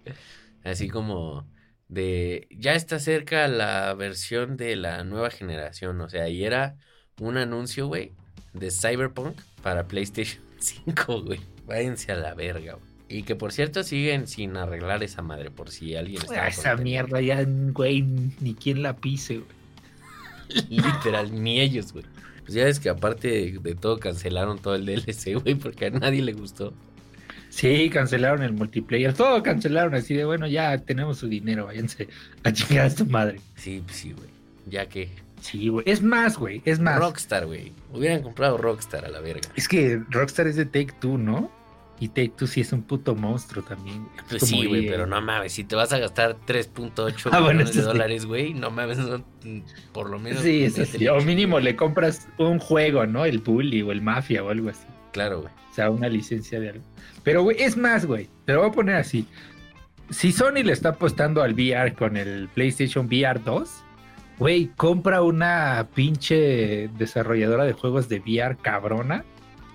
[0.63, 1.49] Así como
[1.87, 5.99] de ya está cerca la versión de la nueva generación.
[6.01, 6.77] O sea, y era
[7.19, 8.13] un anuncio, güey,
[8.53, 11.39] de Cyberpunk para PlayStation 5, güey.
[11.65, 12.92] Váyanse a la verga, güey.
[13.13, 16.75] Y que por cierto siguen sin arreglar esa madre, por si alguien estaba Ah, esa
[16.75, 20.67] mierda ya, güey, ni quien la pise, güey.
[20.69, 22.05] Literal, ni ellos, güey.
[22.41, 25.89] Pues ya ves que aparte de, de todo cancelaron todo el DLC, güey, porque a
[25.91, 26.73] nadie le gustó.
[27.49, 29.13] Sí, cancelaron el multiplayer.
[29.13, 32.07] Todo cancelaron así de, bueno, ya tenemos su dinero, váyanse
[32.43, 33.39] a chingar a su madre.
[33.55, 34.29] Sí, pues sí, güey.
[34.65, 35.09] Ya que
[35.43, 35.83] Sí, güey.
[35.87, 36.97] Es más, güey, es más.
[36.97, 37.73] Rockstar, güey.
[37.91, 39.49] Hubieran comprado Rockstar a la verga.
[39.55, 41.51] Es que Rockstar es de Take Two, ¿no?
[42.03, 44.05] Y Take Two sí es un puto monstruo también.
[44.27, 47.75] Pues sí, güey, pero no mames, si te vas a gastar 3.8 Ah, bueno, millones
[47.75, 47.87] de sí.
[47.87, 49.59] dólares, güey, no mames, mm,
[49.93, 50.41] por lo menos.
[50.41, 51.07] Sí, eso sí.
[51.07, 53.23] O mínimo le compras un juego, ¿no?
[53.23, 54.85] El Bully o el Mafia o algo así.
[55.13, 55.53] Claro, güey.
[55.71, 56.83] O sea, una licencia de algo.
[57.23, 58.27] Pero, güey, es más, güey.
[58.43, 59.25] Te lo voy a poner así.
[60.09, 63.69] Si Sony le está apostando al VR con el PlayStation VR 2,
[64.39, 69.23] güey, compra una pinche desarrolladora de juegos de VR cabrona.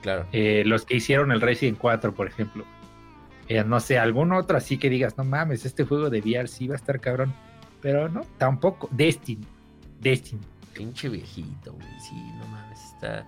[0.03, 0.27] Claro.
[0.33, 2.65] eh, los que hicieron el Resident 4, por ejemplo.
[3.49, 6.69] Eh, no sé, algún otro así que digas, no mames, este juego de VR sí
[6.69, 7.33] va a estar cabrón.
[7.81, 8.89] Pero no, tampoco.
[8.93, 9.47] Destiny.
[10.01, 10.43] Destiny.
[10.75, 11.87] Pinche viejito, güey.
[12.01, 13.27] Sí, no mames, está,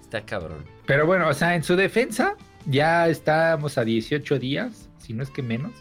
[0.00, 0.64] está cabrón.
[0.86, 5.30] Pero bueno, o sea, en su defensa, ya estamos a 18 días, si no es
[5.30, 5.72] que menos,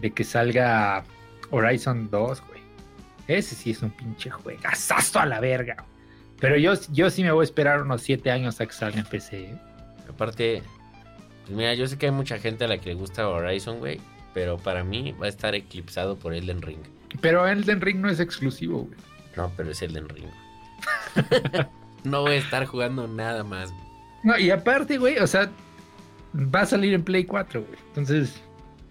[0.00, 1.04] de que salga
[1.50, 2.60] Horizon 2, güey.
[3.28, 5.84] Ese sí es un pinche juegazazo a la verga.
[6.40, 9.06] Pero yo, yo sí me voy a esperar unos 7 años a que salga en
[9.06, 9.44] PC.
[9.44, 9.58] ¿eh?
[10.08, 10.62] Aparte,
[11.42, 14.00] pues mira, yo sé que hay mucha gente a la que le gusta Horizon, güey,
[14.32, 16.80] pero para mí va a estar eclipsado por Elden Ring.
[17.20, 18.98] Pero Elden Ring no es exclusivo, güey.
[19.36, 20.28] No, pero es Elden Ring.
[22.04, 23.70] no voy a estar jugando nada más.
[23.70, 23.84] güey.
[24.24, 25.50] No, y aparte, güey, o sea,
[26.34, 27.78] va a salir en Play 4, güey.
[27.88, 28.40] Entonces,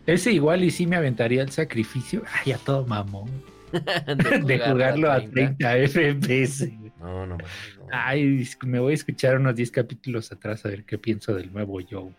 [0.05, 2.23] ese igual y sí me aventaría el sacrificio.
[2.45, 3.29] Ay, a todo mamón.
[4.45, 6.82] De jugarlo a 30 FPS, güey.
[7.03, 7.43] No, no, no.
[7.91, 11.79] Ay, me voy a escuchar unos 10 capítulos atrás a ver qué pienso del nuevo
[11.87, 12.13] Joe.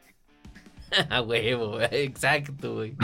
[1.08, 2.94] A huevo, exacto, güey.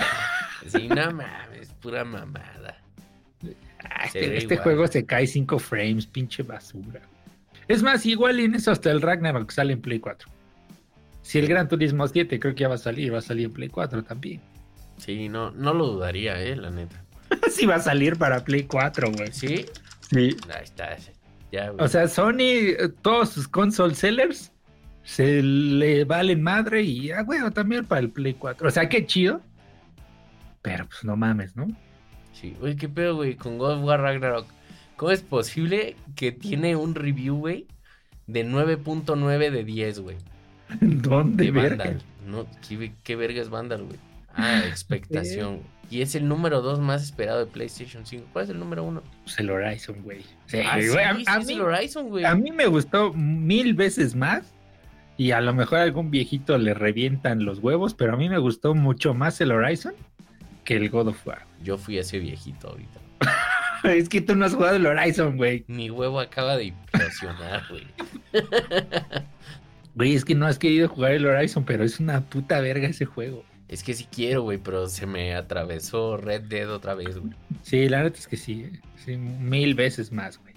[0.67, 2.77] Sí, no mames, pura mamada.
[3.83, 7.01] Ah, este este juego se cae 5 frames, pinche basura.
[7.67, 10.29] Es más, igual en eso hasta el Ragnarok sale en Play 4.
[11.23, 13.53] Si el Gran Turismo 7 creo que ya va a salir, va a salir en
[13.53, 14.41] Play 4 también.
[14.99, 17.03] Sí, no, no lo dudaría, eh, la neta.
[17.51, 19.33] sí va a salir para Play 4, güey.
[19.33, 19.65] Sí,
[20.11, 20.37] Sí.
[20.55, 20.97] ahí está.
[21.53, 21.73] Ya.
[21.79, 24.53] O sea, Sony, eh, todos sus console sellers
[25.03, 28.69] se le valen madre y, ah, güey, también para el Play 4.
[28.69, 29.41] O sea, qué chido.
[30.63, 31.67] Pero pues no mames, ¿no?
[32.33, 34.47] Sí, güey, qué pedo, güey, con God of War Ragnarok.
[34.97, 37.67] ¿Cómo es posible que tiene un review, güey,
[38.27, 40.17] de 9.9 de 10, güey?
[40.81, 41.85] ¿Dónde, verga?
[41.85, 42.03] Vandal.
[42.27, 43.99] No, ¿qué, qué verga es Vandal, güey?
[44.35, 45.57] Ah, expectación.
[45.57, 45.80] güey.
[45.91, 48.27] Y es el número 2 más esperado de PlayStation 5.
[48.33, 49.03] ¿Cuál es el número 1?
[49.25, 50.21] Pues el Horizon, güey.
[50.47, 52.25] Sí, Ah, sí, güey, a, sí, a es mí, el Horizon, güey.
[52.25, 54.55] a mí me gustó mil veces más.
[55.17, 58.39] Y a lo mejor a algún viejito le revientan los huevos, pero a mí me
[58.39, 59.93] gustó mucho más el Horizon
[60.65, 61.45] que el God of War.
[61.63, 63.01] Yo fui ese viejito ahorita.
[63.85, 65.65] es que tú no has jugado el Horizon, güey.
[65.67, 67.87] Mi huevo acaba de implosionar, güey.
[69.97, 73.05] Güey, es que no has querido jugar el Horizon, pero es una puta verga ese
[73.05, 73.45] juego.
[73.71, 77.33] Es que sí quiero, güey, pero se me atravesó Red Dead otra vez, güey.
[77.63, 78.63] Sí, la neta es que sí.
[78.65, 78.81] eh.
[79.05, 80.55] Sí, mil veces más, güey.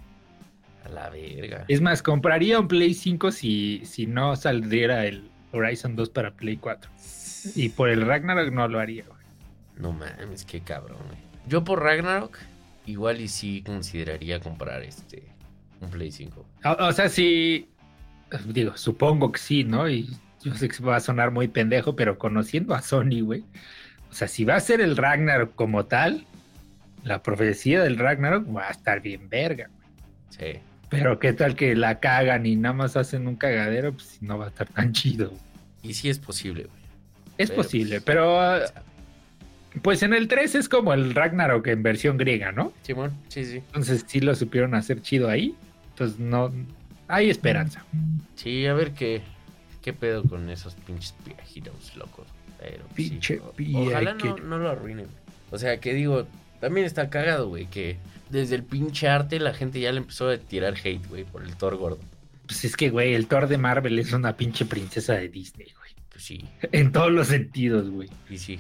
[0.84, 1.63] A la verga.
[1.67, 6.58] Es más, compraría un Play 5 si, si no saldría el Horizon 2 para Play
[6.58, 6.89] 4.
[7.56, 9.21] Y por el Ragnarok no lo haría, güey.
[9.78, 11.19] No mames, qué cabrón, güey.
[11.47, 12.36] Yo por Ragnarok,
[12.88, 15.23] igual y sí consideraría comprar este.
[15.82, 16.45] Un Play 5.
[16.65, 17.69] O, o sea, sí.
[18.47, 19.88] Digo, supongo que sí, ¿no?
[19.88, 20.10] Y
[20.50, 23.44] yo sé que va a sonar muy pendejo, pero conociendo a Sony, güey.
[24.10, 26.26] O sea, si va a ser el Ragnarok como tal,
[27.04, 29.68] la profecía del Ragnarok va a estar bien verga.
[29.68, 30.54] güey.
[30.54, 30.60] Sí.
[30.90, 34.46] Pero qué tal que la cagan y nada más hacen un cagadero, pues no va
[34.46, 35.30] a estar tan chido.
[35.30, 35.42] güey.
[35.82, 36.84] Y sí es posible, güey.
[37.40, 38.84] Es Pero, posible, pues, pero O ah, sea,
[39.82, 42.72] pues en el 3 es como el Ragnarok en versión griega, ¿no?
[42.84, 43.58] Simón, sí, sí.
[43.58, 45.56] Entonces sí lo supieron hacer chido ahí.
[45.90, 46.54] Entonces no
[47.08, 47.84] hay esperanza.
[48.36, 49.24] Sí, a ver qué,
[49.84, 52.26] qué pedo con esos pinches viejitos locos.
[52.60, 53.82] Pero pues, sí, Pinche viejo.
[53.82, 55.08] Ojalá no, no lo arruinen.
[55.52, 56.26] O sea, que digo,
[56.60, 57.98] también está cagado, güey, que
[58.30, 61.56] desde el pinche arte la gente ya le empezó a tirar hate, güey, por el
[61.56, 62.00] Thor gordo.
[62.48, 65.91] Pues es que, güey, el Thor de Marvel es una pinche princesa de Disney, güey.
[66.10, 66.46] Pues sí.
[66.72, 68.10] En todos los sentidos, güey.
[68.30, 68.60] Y sí.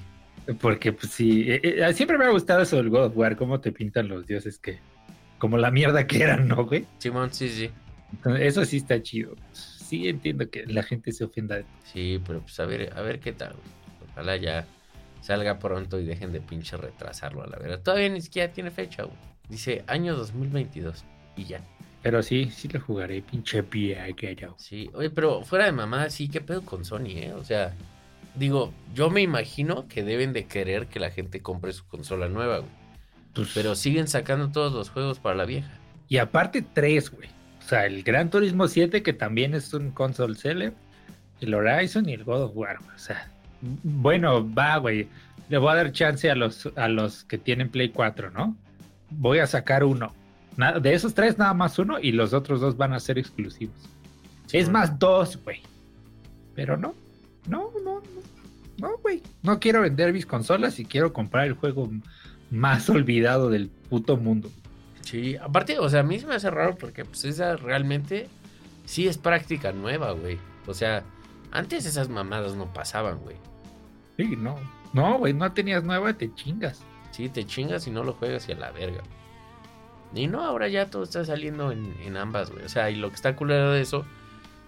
[0.59, 3.61] Porque, pues sí, eh, eh, siempre me ha gustado eso del God of War, cómo
[3.61, 4.79] te pintan los dioses que.
[5.37, 6.85] Como la mierda que eran, ¿no, güey?
[6.99, 7.69] Simón, sí, sí.
[8.39, 9.35] Eso sí está chido.
[9.51, 11.57] Sí, entiendo que la gente se ofenda.
[11.57, 11.65] De...
[11.91, 13.55] Sí, pero pues a ver, a ver qué tal.
[14.11, 14.65] Ojalá ya
[15.21, 17.81] salga pronto y dejen de pinche retrasarlo a la verdad.
[17.81, 19.17] Todavía ni siquiera tiene fecha, güey.
[19.49, 21.03] Dice año 2022
[21.37, 21.61] y ya.
[22.01, 24.55] Pero sí, sí lo jugaré, pinche viejo.
[24.57, 27.33] Sí, oye, pero fuera de mamá, sí, ¿qué pedo con Sony, eh?
[27.33, 27.73] O sea,
[28.35, 32.59] digo, yo me imagino que deben de querer que la gente compre su consola nueva,
[32.59, 32.71] güey.
[33.33, 35.71] Pues pero siguen sacando todos los juegos para la vieja.
[36.09, 37.29] Y aparte tres, güey.
[37.63, 40.73] O sea, el Gran Turismo 7, que también es un console seller,
[41.39, 42.77] el Horizon y el God of War.
[42.95, 43.29] O sea,
[43.61, 45.07] bueno, va, güey.
[45.49, 48.55] Le voy a dar chance a los, a los que tienen Play 4, ¿no?
[49.09, 50.13] Voy a sacar uno
[50.81, 53.75] de esos tres, nada más uno y los otros dos van a ser exclusivos.
[54.51, 55.61] es más, dos, güey.
[56.55, 56.93] Pero no,
[57.47, 58.21] no, no, no,
[58.77, 59.21] no, güey.
[59.41, 61.89] No quiero vender mis consolas y quiero comprar el juego
[62.51, 64.51] más olvidado del puto mundo.
[65.13, 68.27] Sí, aparte, o sea, a mí se me hace raro porque pues esa realmente
[68.83, 70.39] sí es práctica nueva, güey.
[70.65, 71.03] O sea,
[71.51, 73.35] antes esas mamadas no pasaban, güey.
[74.17, 74.55] Sí, no.
[74.91, 76.81] No, güey, no tenías nueva, te chingas.
[77.11, 79.03] Sí, te chingas y no lo juegas y a la verga.
[80.15, 82.65] Y no, ahora ya todo está saliendo en, ambas, güey.
[82.65, 84.05] O sea, y lo que está culero de eso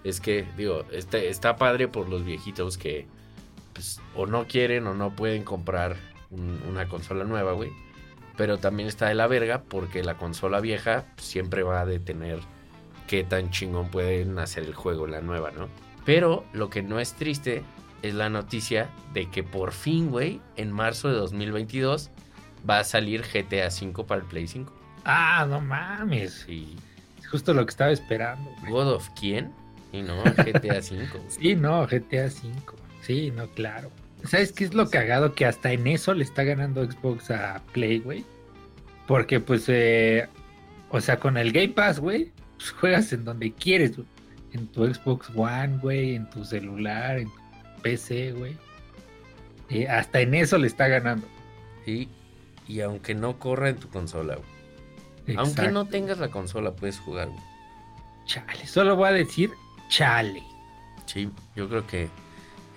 [0.04, 3.08] es que, digo, este, está padre por los viejitos que
[3.72, 5.96] pues, o no quieren o no pueden comprar
[6.30, 7.72] una consola nueva, güey.
[8.36, 12.38] Pero también está de la verga porque la consola vieja siempre va a detener
[13.06, 15.68] qué tan chingón pueden hacer el juego la nueva, ¿no?
[16.04, 17.62] Pero lo que no es triste
[18.02, 22.10] es la noticia de que por fin, güey, en marzo de 2022
[22.68, 24.72] va a salir GTA V para el Play 5.
[25.04, 26.44] Ah, no mames.
[26.46, 26.76] Sí.
[27.18, 28.50] Es justo lo que estaba esperando.
[28.68, 29.52] ¿God of quién?
[29.92, 31.08] Y no, GTA V.
[31.28, 32.52] sí, no, GTA V.
[33.02, 33.90] Sí, no, claro.
[34.24, 35.34] ¿Sabes qué es lo cagado?
[35.34, 38.24] Que hasta en eso le está ganando Xbox a Play, güey.
[39.06, 40.28] Porque, pues, eh,
[40.90, 44.08] o sea, con el Game Pass, güey, pues juegas en donde quieres, güey.
[44.52, 48.56] En tu Xbox One, güey, en tu celular, en tu PC, güey.
[49.68, 51.26] Eh, hasta en eso le está ganando.
[51.84, 52.08] Sí,
[52.66, 55.36] y aunque no corra en tu consola, güey.
[55.36, 57.28] Aunque no tengas la consola, puedes jugar,
[58.26, 59.50] Chale, solo voy a decir
[59.88, 60.42] chale.
[61.06, 62.08] Sí, yo creo que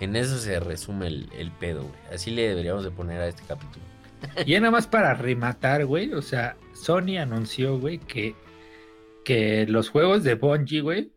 [0.00, 2.14] en eso se resume el, pedo, güey.
[2.14, 3.84] Así le deberíamos de poner a este capítulo.
[4.46, 6.12] Y nada más para rematar, güey.
[6.12, 8.34] O sea, Sony anunció, güey, que,
[9.24, 11.12] que los juegos de Bungie, güey,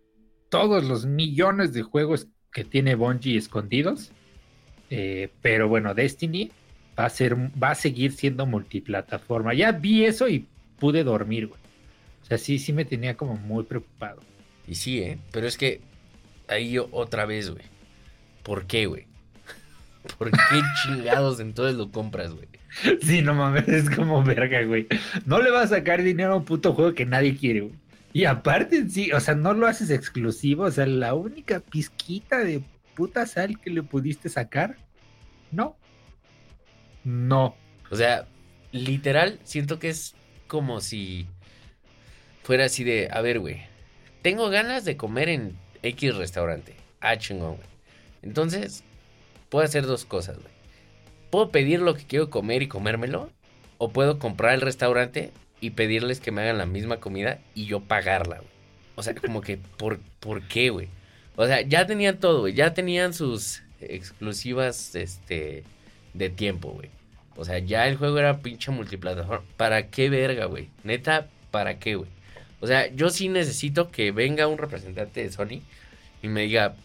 [0.50, 4.12] todos los millones de juegos que tiene Bungie escondidos,
[4.90, 6.52] eh, pero bueno, Destiny
[6.98, 9.54] va a ser, va a seguir siendo multiplataforma.
[9.54, 11.60] Ya vi eso y pude dormir, güey.
[12.22, 14.22] O sea, sí, sí me tenía como muy preocupado.
[14.68, 15.18] Y sí, ¿eh?
[15.32, 15.82] Pero es que
[16.48, 17.73] ahí otra vez, güey.
[18.44, 19.08] ¿Por qué, güey?
[20.18, 22.48] ¿Por qué chingados entonces lo compras, güey?
[23.02, 24.88] Sí, no mames, es como verga, güey.
[25.26, 27.76] No le vas a sacar dinero a un puto juego que nadie quiere, güey.
[28.14, 30.64] Y aparte, sí, o sea, no lo haces exclusivo.
[30.64, 32.64] O sea, la única pizquita de
[32.96, 34.78] puta sal que le pudiste sacar,
[35.52, 35.76] no.
[37.04, 37.56] No.
[37.90, 38.28] O sea,
[38.72, 40.16] literal, siento que es
[40.48, 41.28] como si
[42.44, 43.62] fuera así de, a ver, güey,
[44.22, 46.76] tengo ganas de comer en X restaurante.
[47.02, 47.73] Ah, chingón, güey.
[48.24, 48.84] Entonces,
[49.50, 50.54] puedo hacer dos cosas, güey.
[51.30, 53.30] Puedo pedir lo que quiero comer y comérmelo.
[53.78, 57.82] O puedo comprar el restaurante y pedirles que me hagan la misma comida y yo
[57.82, 58.50] pagarla, güey.
[58.96, 60.90] O sea, como que, ¿por, ¿por qué, güey?
[61.36, 62.54] O sea, ya tenían todo, güey.
[62.54, 65.64] Ya tenían sus exclusivas, este,
[66.14, 66.90] de tiempo, güey.
[67.36, 69.46] O sea, ya el juego era pinche multiplataforma.
[69.58, 70.70] ¿Para qué verga, güey?
[70.84, 72.10] Neta, ¿para qué, güey?
[72.60, 75.62] O sea, yo sí necesito que venga un representante de Sony
[76.22, 76.76] y me diga,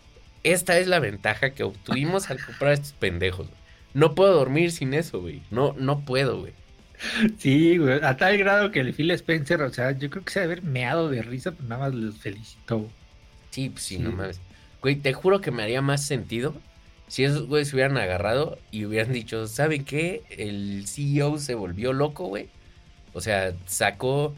[0.44, 3.48] esta es la ventaja que obtuvimos al comprar estos pendejos.
[3.94, 5.42] No puedo dormir sin eso, güey.
[5.50, 6.52] No, no puedo, güey.
[7.38, 8.00] Sí, güey.
[8.02, 10.64] A tal grado que el Phil Spencer, o sea, yo creo que se debe haber
[10.64, 12.88] meado de risa, pero nada más los felicitó.
[13.50, 14.40] Sí, pues sí, no mames.
[14.82, 16.54] Güey, te juro que me haría más sentido
[17.08, 20.22] si esos güeyes se hubieran agarrado y hubieran dicho, ¿saben qué?
[20.30, 22.48] El CEO se volvió loco, güey.
[23.14, 24.34] O sea, sacó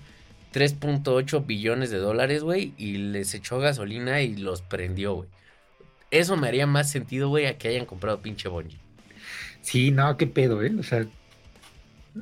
[0.55, 5.29] 3.8 billones de dólares, güey, y les echó gasolina y los prendió, güey.
[6.11, 8.79] Eso me haría más sentido, güey, a que hayan comprado pinche Bungie.
[9.63, 10.73] Sí, no, qué pedo, ¿eh?
[10.79, 11.07] O sea,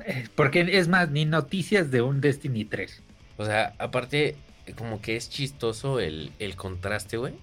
[0.05, 3.01] eh, porque es más, ni noticias de un Destiny 3.
[3.37, 4.35] O sea, aparte,
[4.77, 7.33] como que es chistoso el, el contraste, güey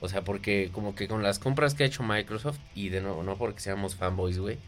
[0.00, 3.22] o sea, porque como que con las compras que ha hecho Microsoft, y de nuevo,
[3.22, 4.58] no porque seamos fanboys, güey.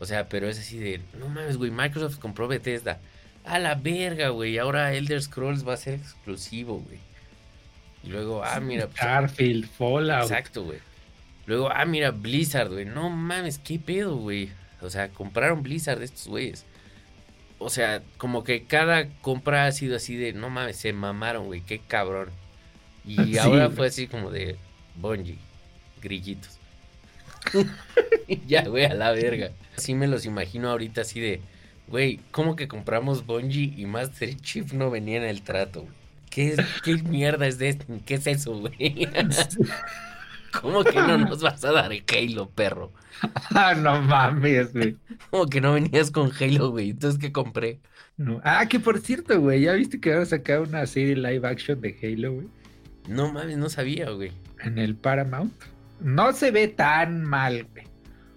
[0.00, 3.00] O sea, pero es así de, no mames, güey, Microsoft compró Bethesda.
[3.44, 4.58] A la verga, güey.
[4.58, 6.98] Ahora Elder Scrolls va a ser exclusivo, güey.
[8.04, 8.86] Y luego, ah, mira.
[8.86, 10.22] pues, Starfield, Fallout.
[10.22, 10.78] Exacto, güey.
[11.46, 12.84] Luego, ah, mira, Blizzard, güey.
[12.84, 14.50] No mames, qué pedo, güey.
[14.80, 16.64] O sea, compraron Blizzard estos güeyes.
[17.58, 21.62] O sea, como que cada compra ha sido así de, no mames, se mamaron, güey,
[21.62, 22.28] qué cabrón.
[23.06, 24.56] Y Sí, ahora fue así como de,
[24.96, 25.38] Bungie,
[26.02, 26.58] grillitos.
[28.46, 29.50] Ya, güey, a la verga.
[29.76, 31.42] Así me los imagino ahorita así de,
[31.88, 36.03] güey, ¿cómo que compramos Bungie y Master Chief no venía en el trato, güey?
[36.34, 38.00] ¿Qué, es- ¿Qué mierda es Destiny?
[38.00, 39.08] ¿Qué es eso, güey?
[40.60, 42.92] ¿Cómo que no nos vas a dar Halo, perro?
[43.54, 44.96] Ah, no mames, güey.
[45.30, 46.90] ¿Cómo que no venías con Halo, güey?
[46.90, 47.78] Entonces, ¿qué compré?
[48.16, 48.40] No.
[48.44, 51.80] Ah, que por cierto, güey, ¿ya viste que van a sacar una serie live action
[51.80, 52.46] de Halo, güey?
[53.08, 54.32] No mames, no sabía, güey.
[54.60, 55.52] En el Paramount.
[56.00, 57.84] No se ve tan mal, güey.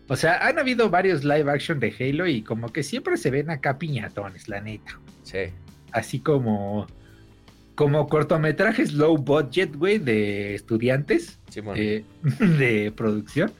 [0.07, 3.49] O sea, han habido varios live action de Halo y como que siempre se ven
[3.49, 4.99] acá piñatones, la neta.
[5.23, 5.39] Sí.
[5.91, 6.87] Así como
[7.77, 11.79] como cortometrajes low budget, güey, de estudiantes Sí, bueno.
[11.81, 12.03] eh,
[12.59, 13.53] de producción,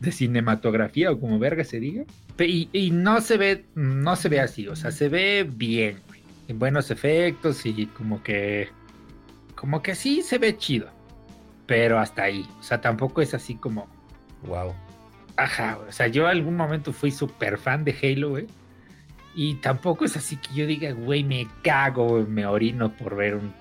[0.00, 2.04] de cinematografía o como verga se diga.
[2.38, 6.22] Y, y no se ve, no se ve así, o sea, se ve bien, güey,
[6.46, 8.68] en buenos efectos y como que,
[9.56, 10.88] como que sí se ve chido,
[11.66, 13.88] pero hasta ahí, o sea, tampoco es así como,
[14.46, 14.72] Wow.
[15.36, 18.46] ajá, o sea, yo algún momento fui súper fan de Halo, güey.
[19.40, 23.54] Y tampoco es así que yo diga, güey, me cago, me orino por ver un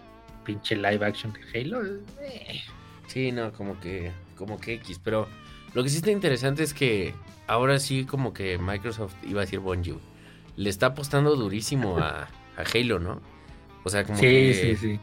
[0.44, 1.86] pinche live action de Halo.
[2.20, 2.62] Eh,
[3.06, 5.00] Sí, no, como que, como que X.
[5.04, 5.28] Pero
[5.76, 7.13] lo que sí está interesante es que
[7.46, 9.80] ahora sí como que Microsoft, iba a decir güey,
[10.56, 13.22] le está apostando durísimo a, a Halo, ¿no?
[13.84, 14.54] O sea, como sí, que...
[14.56, 15.00] sí, sí.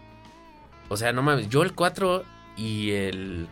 [0.88, 2.24] O sea, no mames, yo el 4
[2.56, 3.46] y el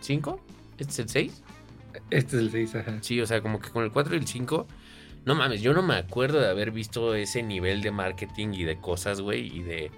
[0.00, 0.40] 5,
[0.78, 1.42] ¿este es el 6?
[2.10, 2.98] Este es el 6, ajá.
[3.02, 4.66] Sí, o sea, como que con el 4 y el 5,
[5.28, 8.78] no mames, yo no me acuerdo de haber visto ese nivel de marketing y de
[8.78, 9.90] cosas, güey, y de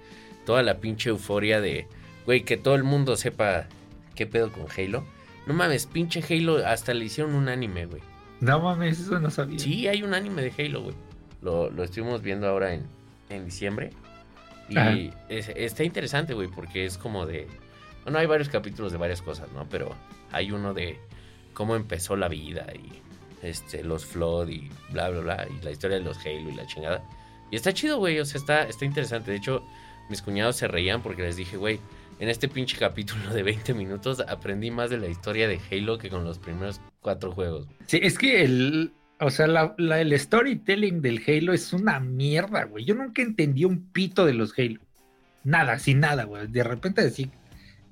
[0.45, 1.87] toda la pinche euforia de,
[2.27, 3.67] güey, que todo el mundo sepa
[4.15, 5.05] qué pedo con Halo.
[5.47, 8.03] No mames, pinche Halo, hasta le hicieron un anime, güey.
[8.41, 9.59] No mames, eso no sabía.
[9.59, 10.95] Sí, hay un anime de Halo, güey.
[11.43, 12.83] Lo, lo estuvimos viendo ahora en,
[13.29, 13.91] en diciembre.
[14.69, 17.47] Y es- está interesante, güey, porque es como de...
[18.05, 19.67] Bueno, hay varios capítulos de varias cosas, ¿no?
[19.69, 19.95] Pero
[20.33, 20.99] hay uno de
[21.55, 22.91] cómo empezó la vida y
[23.43, 25.47] este, los Flood y bla, bla, bla.
[25.51, 27.03] Y la historia de los Halo y la chingada.
[27.51, 28.19] Y está chido, güey.
[28.21, 29.31] O sea, está, está interesante.
[29.31, 29.65] De hecho,
[30.09, 31.81] mis cuñados se reían porque les dije, güey,
[32.19, 36.11] en este pinche capítulo de 20 minutos aprendí más de la historia de Halo que
[36.11, 37.67] con los primeros cuatro juegos.
[37.87, 42.65] Sí, es que el, o sea, la, la- el storytelling del Halo es una mierda,
[42.65, 42.85] güey.
[42.85, 44.81] Yo nunca entendí un pito de los Halo.
[45.45, 46.47] Nada, sin nada, güey.
[46.49, 47.31] De repente decir,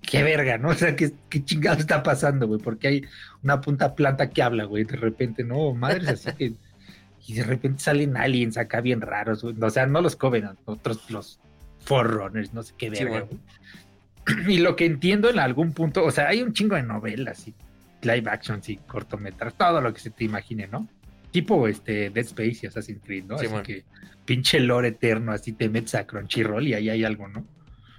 [0.09, 0.69] qué verga, ¿no?
[0.71, 2.61] O sea, qué, qué chingado está pasando, güey.
[2.61, 3.05] Porque hay
[3.43, 4.85] una punta planta que habla, güey.
[4.85, 6.53] De repente, no, madres así que.
[7.27, 9.55] Y de repente salen aliens acá bien raros, güey.
[9.61, 11.39] O sea, no los Covenant, otros los
[11.85, 13.41] Forerunners, no sé qué verga, güey.
[14.55, 17.55] Y lo que entiendo en algún punto, o sea, hay un chingo de novelas y
[18.03, 20.87] live actions y cortometrajes, todo lo que se te imagine, ¿no?
[21.31, 23.39] Tipo este Dead Space y Assassin's Creed, ¿no?
[23.39, 23.85] Sí, así que
[24.27, 27.47] pinche lore eterno, así te metes a Crunchyroll y ahí hay algo, ¿no?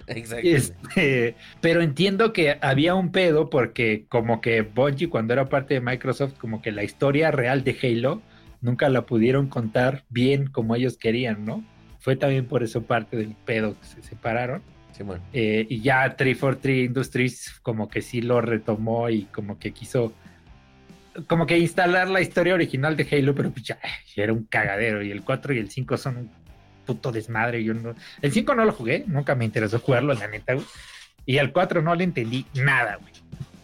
[0.10, 0.48] Exacto.
[0.48, 5.82] Este, pero entiendo que había un pedo porque como que Bungie cuando era parte de
[5.82, 8.22] Microsoft, como que la historia real de Halo
[8.62, 11.64] nunca la pudieron contar bien como ellos querían, ¿no?
[12.00, 14.62] Fue también por eso parte del pedo que se separaron.
[14.92, 15.24] Sí, bueno.
[15.34, 20.14] Eh, y ya 343 Industries como que sí lo retomó y como que quiso
[21.28, 23.80] como que instalar la historia original de Halo, pero pues ya,
[24.16, 26.32] ya era un cagadero y el 4 y el 5 son un
[26.94, 27.64] puto desmadre.
[27.64, 30.66] Yo no, el 5 no lo jugué, nunca me interesó jugarlo, la neta, güey.
[31.26, 33.14] Y al 4 no le entendí nada, güey.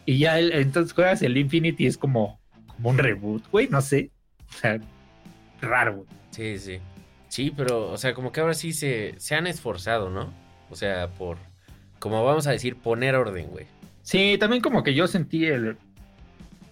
[0.05, 4.11] Y ya el- entonces juegas el Infinity es como, como un reboot, güey, no sé.
[4.49, 4.79] O sea,
[5.61, 6.07] raro, güey.
[6.29, 6.79] Sí, sí.
[7.27, 10.31] Sí, pero, o sea, como que ahora sí se, se han esforzado, ¿no?
[10.69, 11.37] O sea, por,
[11.99, 13.65] como vamos a decir, poner orden, güey.
[14.03, 15.77] Sí, también como que yo sentí el.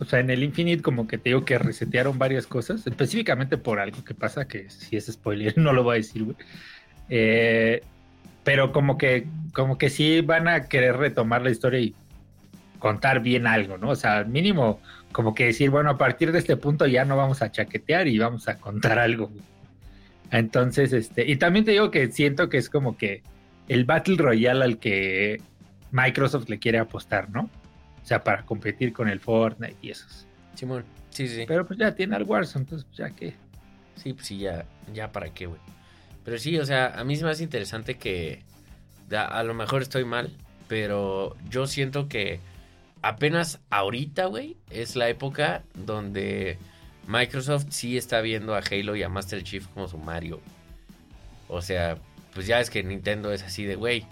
[0.03, 3.79] O sea, en el Infinite, como que te digo que resetearon varias cosas, específicamente por
[3.79, 6.35] algo que pasa, que si es spoiler, no lo voy a decir, güey.
[7.09, 7.81] Eh,
[8.43, 11.95] pero como que, como que sí van a querer retomar la historia y
[12.79, 13.91] contar bien algo, ¿no?
[13.91, 14.81] O sea, mínimo,
[15.13, 18.19] como que decir, bueno, a partir de este punto ya no vamos a chaquetear y
[18.19, 19.31] vamos a contar algo.
[20.31, 23.23] Entonces, este, y también te digo que siento que es como que
[23.69, 25.41] el Battle Royale al que
[25.91, 27.49] Microsoft le quiere apostar, ¿no?
[28.04, 30.25] O sea, para competir con el Fortnite y esos.
[30.56, 31.45] Simón, sí, sí.
[31.47, 33.33] Pero pues ya tiene al Warzone, entonces pues ya que.
[33.95, 35.62] Sí, pues sí, ya, ya para qué, güey.
[36.25, 38.41] Pero sí, o sea, a mí me hace interesante que
[39.10, 40.31] da- a lo mejor estoy mal,
[40.67, 42.39] pero yo siento que
[43.01, 46.58] apenas ahorita, güey, es la época donde
[47.08, 50.39] Microsoft sí está viendo a Halo y a Master Chief como su Mario.
[51.47, 51.97] O sea,
[52.33, 54.06] pues ya es que Nintendo es así de, güey,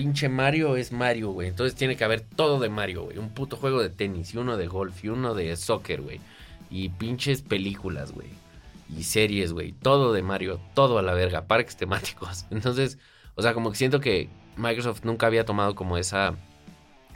[0.00, 1.48] pinche Mario es Mario, güey.
[1.48, 3.18] Entonces tiene que haber todo de Mario, güey.
[3.18, 6.20] Un puto juego de tenis y uno de golf y uno de soccer, güey.
[6.70, 8.28] Y pinches películas, güey.
[8.96, 9.72] Y series, güey.
[9.72, 11.44] Todo de Mario, todo a la verga.
[11.46, 12.46] Parques temáticos.
[12.50, 12.96] Entonces,
[13.34, 16.34] o sea, como que siento que Microsoft nunca había tomado como esa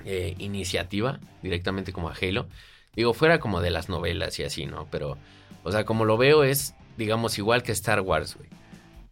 [0.04, 2.48] eh, iniciativa directamente como a Halo.
[2.94, 4.88] Digo, fuera como de las novelas y así, ¿no?
[4.90, 5.16] Pero,
[5.62, 8.50] o sea, como lo veo es, digamos, igual que Star Wars, güey.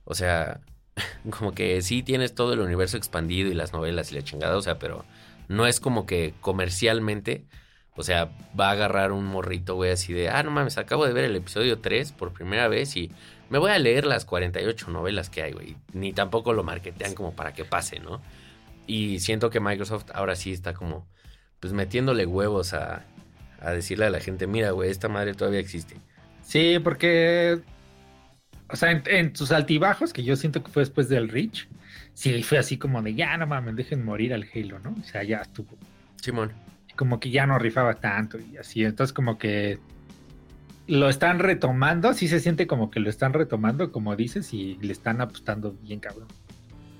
[0.04, 0.60] O sea,
[1.30, 4.62] como que sí tienes todo el universo expandido y las novelas y la chingada, o
[4.62, 5.04] sea, pero
[5.48, 7.44] no es como que comercialmente,
[7.94, 11.12] o sea, va a agarrar un morrito, güey, así de, ah, no mames, acabo de
[11.12, 13.10] ver el episodio 3 por primera vez y
[13.50, 15.76] me voy a leer las 48 novelas que hay, güey.
[15.92, 18.22] Ni tampoco lo marketean como para que pase, ¿no?
[18.86, 21.06] Y siento que Microsoft ahora sí está como,
[21.60, 23.04] pues metiéndole huevos a,
[23.60, 25.96] a decirle a la gente, mira, güey, esta madre todavía existe.
[26.42, 27.60] Sí, porque,
[28.72, 31.68] o sea, en, sus altibajos, que yo siento que fue después del Reach,
[32.14, 34.96] sí, fue así como de, ya no mames, dejen morir al Halo, ¿no?
[34.98, 35.76] O sea, ya estuvo.
[36.16, 36.52] Simón.
[36.96, 39.78] Como que ya no rifaba tanto y así, entonces como que
[40.86, 44.92] lo están retomando, sí se siente como que lo están retomando, como dices, y le
[44.92, 46.28] están apostando bien cabrón.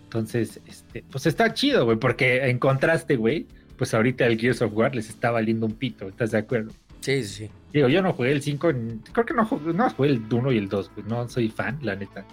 [0.05, 3.47] Entonces, este, pues está chido, güey, porque en contraste, güey,
[3.77, 6.73] pues ahorita el Gears of War les está valiendo un pito, ¿estás de acuerdo?
[7.03, 7.51] Sí, sí, sí.
[7.73, 8.73] Digo, yo no jugué el 5,
[9.13, 11.97] creo que no, no jugué el 1 y el 2, pues no soy fan, la
[11.97, 12.25] neta.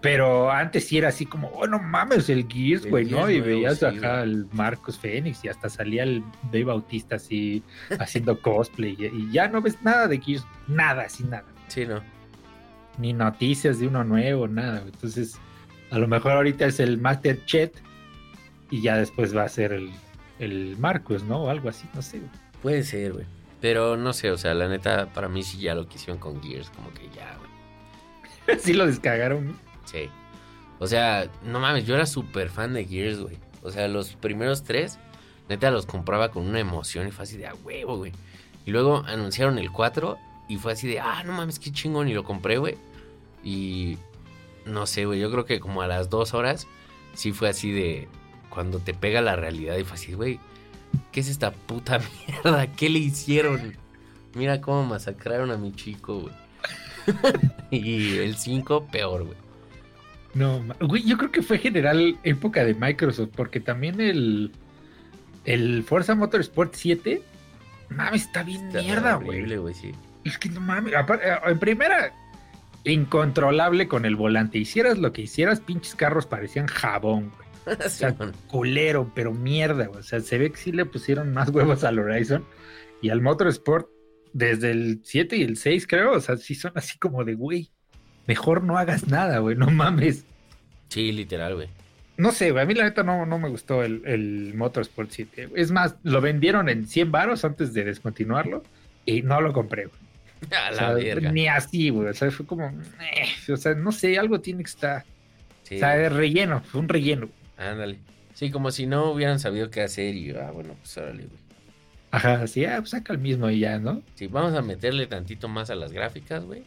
[0.00, 3.30] Pero antes sí era así como, oh, no mames, el Gears, güey, ¿no?
[3.30, 7.62] Y veías acá al Marcos Fénix y hasta salía el Dave Bautista así
[7.98, 11.44] haciendo cosplay y, ya no ves nada de Gears, nada, así nada.
[11.68, 12.00] Sí, no.
[12.98, 14.82] Ni noticias de uno nuevo, nada.
[14.84, 15.38] Entonces,
[15.90, 17.74] a lo mejor ahorita es el Master Chet
[18.70, 19.90] y ya después va a ser el,
[20.38, 21.44] el Marcos, ¿no?
[21.44, 22.20] O algo así, no sé.
[22.62, 23.26] Puede ser, güey.
[23.60, 26.70] Pero no sé, o sea, la neta, para mí sí ya lo quisieron con Gears,
[26.70, 28.58] como que ya, güey.
[28.60, 29.58] sí lo descargaron.
[29.84, 30.10] Sí.
[30.78, 33.38] O sea, no mames, yo era súper fan de Gears, güey.
[33.62, 34.98] O sea, los primeros tres,
[35.48, 38.12] neta, los compraba con una emoción y fue así de a huevo, güey.
[38.66, 42.08] Y luego anunciaron el 4 y fue así de, ah, no mames, qué chingón.
[42.08, 42.76] Y lo compré, güey.
[43.42, 43.96] Y
[44.66, 46.66] no sé, güey, yo creo que como a las dos horas,
[47.14, 48.08] sí fue así de,
[48.50, 50.40] cuando te pega la realidad y fue así, güey,
[51.12, 52.66] ¿qué es esta puta mierda?
[52.68, 53.74] ¿Qué le hicieron?
[54.34, 56.34] Mira cómo masacraron a mi chico, güey.
[57.70, 59.38] y el 5, peor, güey.
[60.34, 64.52] No, güey, yo creo que fue general época de Microsoft, porque también el,
[65.46, 67.22] el Forza Motorsport 7,
[67.88, 69.46] mames, está bien mierda, güey.
[69.72, 69.92] Sí.
[70.24, 72.12] Es que no mames, eh, en primera,
[72.84, 74.58] incontrolable con el volante.
[74.58, 77.45] Hicieras lo que hicieras, pinches carros parecían jabón, güey.
[77.66, 78.14] O sea,
[78.48, 79.90] culero, pero mierda.
[79.90, 82.44] O sea, se ve que sí le pusieron más huevos al Horizon
[83.02, 83.88] y al Motorsport
[84.32, 86.12] desde el 7 y el 6, creo.
[86.12, 87.70] O sea, sí son así como de, güey,
[88.26, 90.24] mejor no hagas nada, güey, no mames.
[90.88, 91.68] Sí, literal, güey.
[92.16, 95.50] No sé, güey, a mí la neta no, no me gustó el, el Motorsport 7.
[95.54, 98.62] Es más, lo vendieron en 100 baros antes de descontinuarlo
[99.04, 100.06] y no lo compré, güey.
[100.66, 101.32] A la verga.
[101.32, 102.08] Ni así, güey.
[102.08, 102.68] O sea, fue como.
[102.68, 105.04] Eh, o sea, no sé, algo tiene que estar.
[105.62, 107.28] O sea, es relleno, fue un relleno.
[107.56, 107.98] Ándale.
[108.34, 111.46] Sí, como si no hubieran sabido qué hacer y, ah, bueno, pues órale, güey.
[112.10, 114.02] Ajá, sí, ah, pues saca el mismo y ya, ¿no?
[114.14, 116.62] Sí, vamos a meterle tantito más a las gráficas, güey.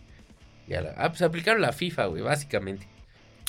[0.68, 0.94] Y a la...
[0.98, 2.88] Ah, pues aplicaron la FIFA, güey, básicamente.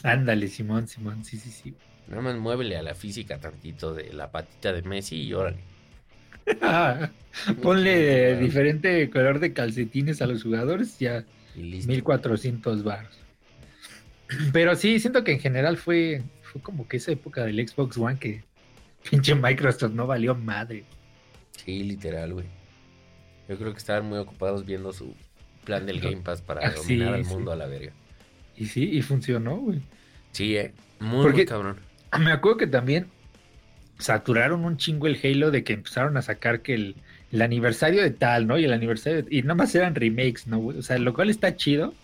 [0.02, 1.74] Ándale, Simón, Simón, sí, sí, sí.
[2.08, 5.58] Nada más muévele a la física tantito de la patita de Messi y órale.
[7.62, 11.24] Ponle diferente color de calcetines a los jugadores, ya
[11.54, 11.92] y listo.
[11.92, 13.18] 1400 baros.
[14.52, 18.18] Pero sí, siento que en general fue, fue como que esa época del Xbox One
[18.18, 18.42] que
[19.10, 20.84] pinche Microsoft no valió madre.
[21.52, 22.46] Sí, literal, güey.
[23.48, 25.14] Yo creo que estaban muy ocupados viendo su
[25.64, 27.92] plan del Game Pass para ah, dominar al mundo a la verga.
[28.56, 29.80] Y sí, y funcionó, güey.
[30.32, 30.72] Sí, eh.
[31.00, 31.78] Muy, muy cabrón.
[32.18, 33.08] Me acuerdo que también
[33.98, 36.96] saturaron un chingo el Halo de que empezaron a sacar que el,
[37.32, 38.58] el aniversario de tal, ¿no?
[38.58, 39.24] Y el aniversario.
[39.30, 40.78] y nada más eran remakes, ¿no, güey?
[40.78, 41.94] O sea, lo cual está chido.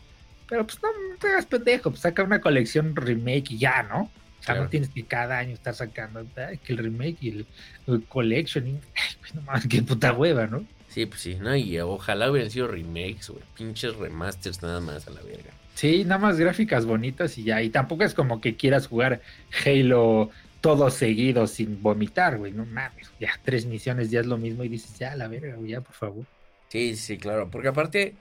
[0.49, 0.88] Pero pues no,
[1.18, 1.90] te hagas pendejo.
[1.90, 4.11] Pues saca una colección remake y ya, ¿no?
[4.47, 7.47] O sea, no tienes que cada año estar sacando que el remake y
[7.88, 8.66] el, collection.
[8.68, 8.78] Y,
[9.20, 10.64] pues no mames, qué puta hueva, ¿no?
[10.88, 11.57] Sí, pues sí, ¿no?
[11.57, 13.42] Y ojalá hubieran sido remakes, güey.
[13.57, 15.51] Pinches remasters nada más a la verga.
[15.74, 17.61] Sí, nada más gráficas bonitas y ya.
[17.61, 19.20] Y tampoco es como que quieras jugar
[19.64, 20.30] Halo
[20.61, 22.53] todo seguido sin vomitar, güey.
[22.53, 25.72] No mames, ya tres misiones ya es lo mismo y dices, ya, la verga, güey,
[25.72, 26.24] ya, por favor.
[26.68, 27.51] Sí, sí, claro.
[27.51, 28.14] Porque aparte,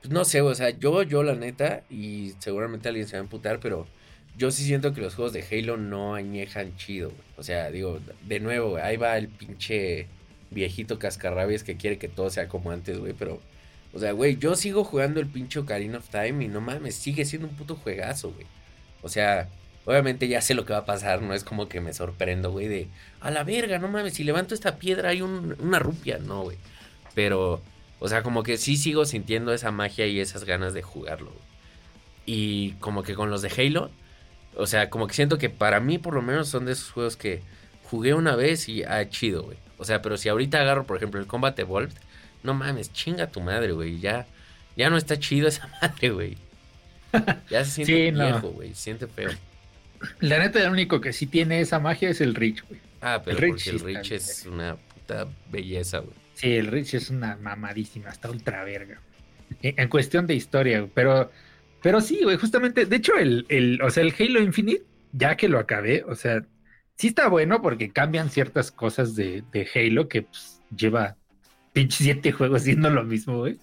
[0.00, 3.24] pues no sé, o sea, yo, yo la neta, y seguramente alguien se va a
[3.24, 3.86] emputar, pero
[4.38, 7.22] yo sí siento que los juegos de Halo no añejan chido, güey.
[7.36, 10.06] O sea, digo, de nuevo, güey, ahí va el pinche
[10.50, 13.40] viejito cascarrabias que quiere que todo sea como antes, güey, pero...
[13.92, 17.24] O sea, güey, yo sigo jugando el pinche Ocarina of Time y no mames, sigue
[17.24, 18.46] siendo un puto juegazo, güey.
[19.02, 19.48] O sea,
[19.88, 22.68] Obviamente ya sé lo que va a pasar, no es como que me sorprendo, güey,
[22.68, 22.88] de
[23.22, 26.58] a la verga, no mames, si levanto esta piedra hay una rupia, no, güey.
[27.14, 27.62] Pero,
[27.98, 31.32] o sea, como que sí sigo sintiendo esa magia y esas ganas de jugarlo.
[32.26, 33.90] Y como que con los de Halo,
[34.58, 37.16] o sea, como que siento que para mí por lo menos son de esos juegos
[37.16, 37.40] que
[37.84, 39.56] jugué una vez y ah, chido, güey.
[39.78, 41.94] O sea, pero si ahorita agarro, por ejemplo, el Combat Evolved,
[42.42, 44.00] no mames, chinga tu madre, güey.
[44.00, 44.26] Ya,
[44.76, 46.36] ya no está chido esa madre, güey.
[47.48, 48.70] Ya se siente viejo, güey.
[48.70, 49.30] Se siente feo.
[50.20, 52.80] La neta, el único que sí tiene esa magia es el Rich, güey.
[53.00, 56.14] Ah, pero el porque el Rich es una puta belleza, güey.
[56.34, 59.00] Sí, el Rich es una mamadísima, está ultra verga.
[59.62, 60.90] En, cuestión de historia, güey.
[60.94, 61.30] Pero,
[61.82, 65.48] pero sí, güey, justamente, de hecho, el, el, o sea, el Halo Infinite, ya que
[65.48, 66.42] lo acabé, o sea,
[66.96, 71.16] sí está bueno porque cambian ciertas cosas de, Halo que pues, lleva
[71.72, 73.58] pinche siete juegos siendo lo mismo, güey.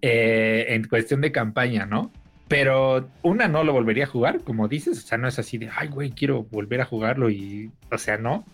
[0.00, 2.12] Eh, en cuestión de campaña, ¿no?
[2.48, 5.70] Pero una no lo volvería a jugar, como dices, o sea, no es así de,
[5.74, 8.44] ay, güey, quiero volver a jugarlo y, o sea, no.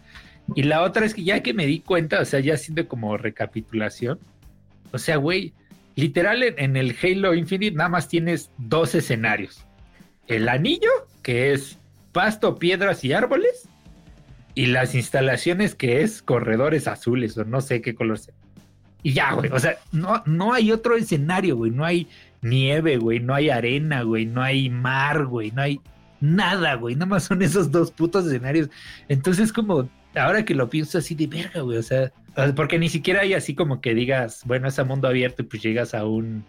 [0.54, 3.16] Y la otra es que ya que me di cuenta, o sea, ya haciendo como
[3.16, 4.18] recapitulación,
[4.92, 5.54] o sea, güey,
[6.00, 9.64] literal en, el Halo Infinite nada más tienes dos escenarios.
[10.26, 10.90] El anillo,
[11.22, 11.78] que es
[12.12, 13.68] pasto, piedras y árboles,
[14.54, 18.34] y las instalaciones que es corredores azules o no sé qué color sea.
[19.02, 22.08] Y ya, güey, o sea, no, no hay otro escenario, güey, no hay
[22.42, 25.80] nieve, güey, no hay arena, güey, no hay mar, güey, no hay
[26.20, 28.68] nada, güey, nada más son esos dos putos escenarios.
[29.08, 32.12] Entonces, como, ahora que lo pienso así de verga, güey, o sea,
[32.56, 35.62] porque ni siquiera hay así como que digas, bueno, es a mundo abierto y pues
[35.62, 36.44] llegas a un,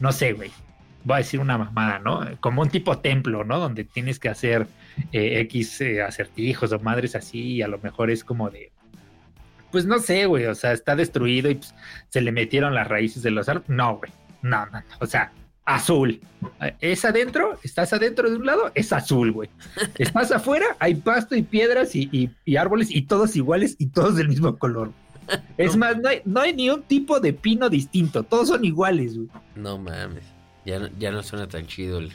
[0.00, 0.50] no sé, güey,
[1.04, 2.26] voy a decir una mamada, ¿no?
[2.40, 3.58] Como un tipo templo, ¿no?
[3.58, 4.66] Donde tienes que hacer
[5.12, 8.72] eh, X eh, acertijos o madres así, y a lo mejor es como de,
[9.70, 11.74] pues no sé, güey, o sea, está destruido y pues,
[12.08, 13.68] se le metieron las raíces de los árboles.
[13.70, 14.10] No, güey,
[14.42, 15.32] no, no, o sea,
[15.64, 16.20] azul.
[16.80, 19.48] Es adentro, estás adentro de un lado, es azul, güey.
[19.98, 24.56] Estás afuera, hay pasto y piedras y, árboles y todos iguales y todos del mismo
[24.58, 24.92] color.
[25.56, 29.16] Es más, no hay, no hay ni un tipo de pino distinto, todos son iguales,
[29.16, 29.28] güey.
[29.56, 30.24] No mames,
[30.66, 32.12] ya no, ya no suena tan chido el...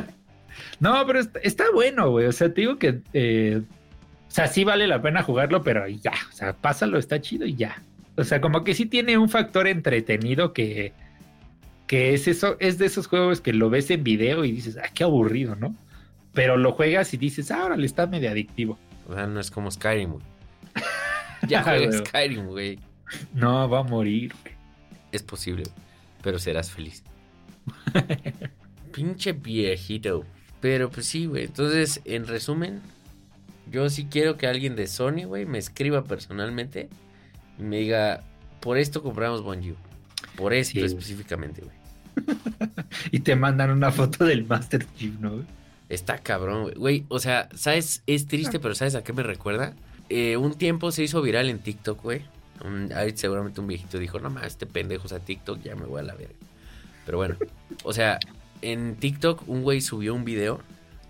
[0.80, 2.26] no, pero está, bueno, güey.
[2.26, 3.62] O sea, te digo que, eh,
[4.28, 7.54] o sea, sí vale la pena jugarlo, pero ya, o sea, pásalo, está chido y
[7.54, 7.82] ya.
[8.18, 10.92] O sea, como que sí tiene un factor entretenido que
[11.86, 14.88] que es eso, es de esos juegos que lo ves en video y dices, ah,
[14.92, 15.74] qué aburrido, ¿no?
[16.32, 18.78] Pero lo juegas y dices, ah, le está medio adictivo.
[19.08, 20.24] O sea, no es como Skyrim, güey.
[21.48, 22.78] ya juega Skyrim, güey.
[23.32, 24.54] No, va a morir, güey.
[25.12, 25.64] Es posible,
[26.22, 27.04] pero serás feliz.
[28.92, 30.24] Pinche viejito.
[30.60, 31.44] Pero pues sí, güey.
[31.44, 32.80] Entonces, en resumen,
[33.70, 36.88] yo sí quiero que alguien de Sony, güey, me escriba personalmente
[37.58, 38.24] y me diga,
[38.60, 39.76] por esto compramos Bonjour.
[40.36, 41.75] Por esto específicamente, güey.
[43.10, 45.44] Y te mandan una foto del Master Chief, ¿no?
[45.88, 47.04] Está cabrón, güey.
[47.08, 48.02] O sea, ¿sabes?
[48.06, 49.74] Es triste, pero ¿sabes a qué me recuerda?
[50.08, 52.22] Eh, un tiempo se hizo viral en TikTok, güey.
[53.14, 56.14] seguramente un viejito dijo, no más, este pendejo a TikTok, ya me voy a la
[56.14, 56.34] verga.
[57.04, 57.36] Pero bueno,
[57.84, 58.18] o sea,
[58.62, 60.60] en TikTok un güey subió un video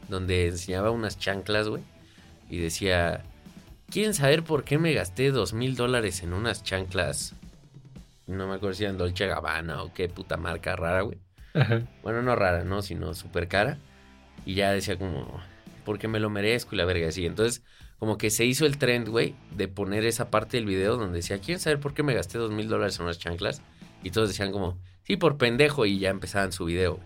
[0.08, 1.82] donde enseñaba unas chanclas, güey.
[2.50, 3.24] Y decía,
[3.90, 7.34] ¿quieren saber por qué me gasté dos mil dólares en unas chanclas
[8.26, 11.18] no me acuerdo si eran Dolce Gabbana o qué puta marca rara, güey.
[12.02, 12.82] Bueno, no rara, ¿no?
[12.82, 13.78] Sino súper cara.
[14.44, 15.40] Y ya decía como,
[15.84, 17.24] porque me lo merezco y la verga así.
[17.24, 17.62] Entonces,
[17.98, 21.38] como que se hizo el trend, güey, de poner esa parte del video donde decía,
[21.38, 23.62] ¿quieren saber por qué me gasté dos mil dólares en unas chanclas?
[24.02, 25.86] Y todos decían como, sí, por pendejo.
[25.86, 27.00] Y ya empezaban su video,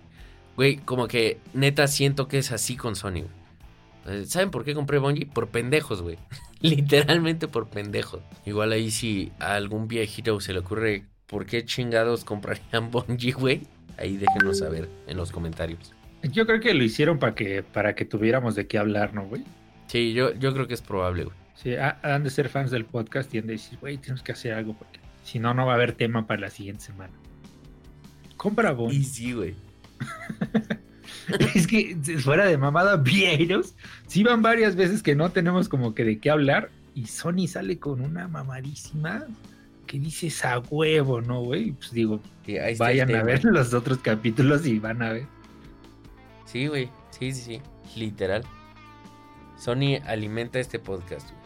[0.57, 0.79] güey.
[0.79, 4.27] como que neta siento que es así con Sony, güey.
[4.27, 5.27] ¿Saben por qué compré Bungie?
[5.27, 6.19] Por pendejos, güey.
[6.63, 8.21] Literalmente por pendejos.
[8.45, 13.63] Igual ahí si a algún viejito se le ocurre por qué chingados comprarían Bungie, güey,
[13.97, 15.93] ahí déjenos saber en los comentarios.
[16.23, 19.43] Yo creo que lo hicieron para que, para que tuviéramos de qué hablar, ¿no, güey?
[19.87, 21.37] Sí, yo, yo creo que es probable, güey.
[21.55, 24.53] Sí, han de ser fans del podcast y han de decir, güey, tenemos que hacer
[24.53, 27.13] algo porque si no, no va a haber tema para la siguiente semana.
[28.37, 28.99] Compra Bungie.
[28.99, 29.55] Y sí, güey.
[31.55, 33.75] es que fuera de mamada, vieros,
[34.07, 37.79] sí van varias veces que no tenemos como que de qué hablar y Sony sale
[37.79, 39.27] con una mamadísima
[39.87, 41.73] que dices a huevo, ¿no, güey?
[41.73, 42.21] Pues digo,
[42.79, 45.27] vayan a ver los otros capítulos y van a ver.
[46.47, 47.63] Sí, güey, sí, sí, sí,
[47.99, 48.45] literal.
[49.59, 51.41] Sony alimenta este podcast, güey.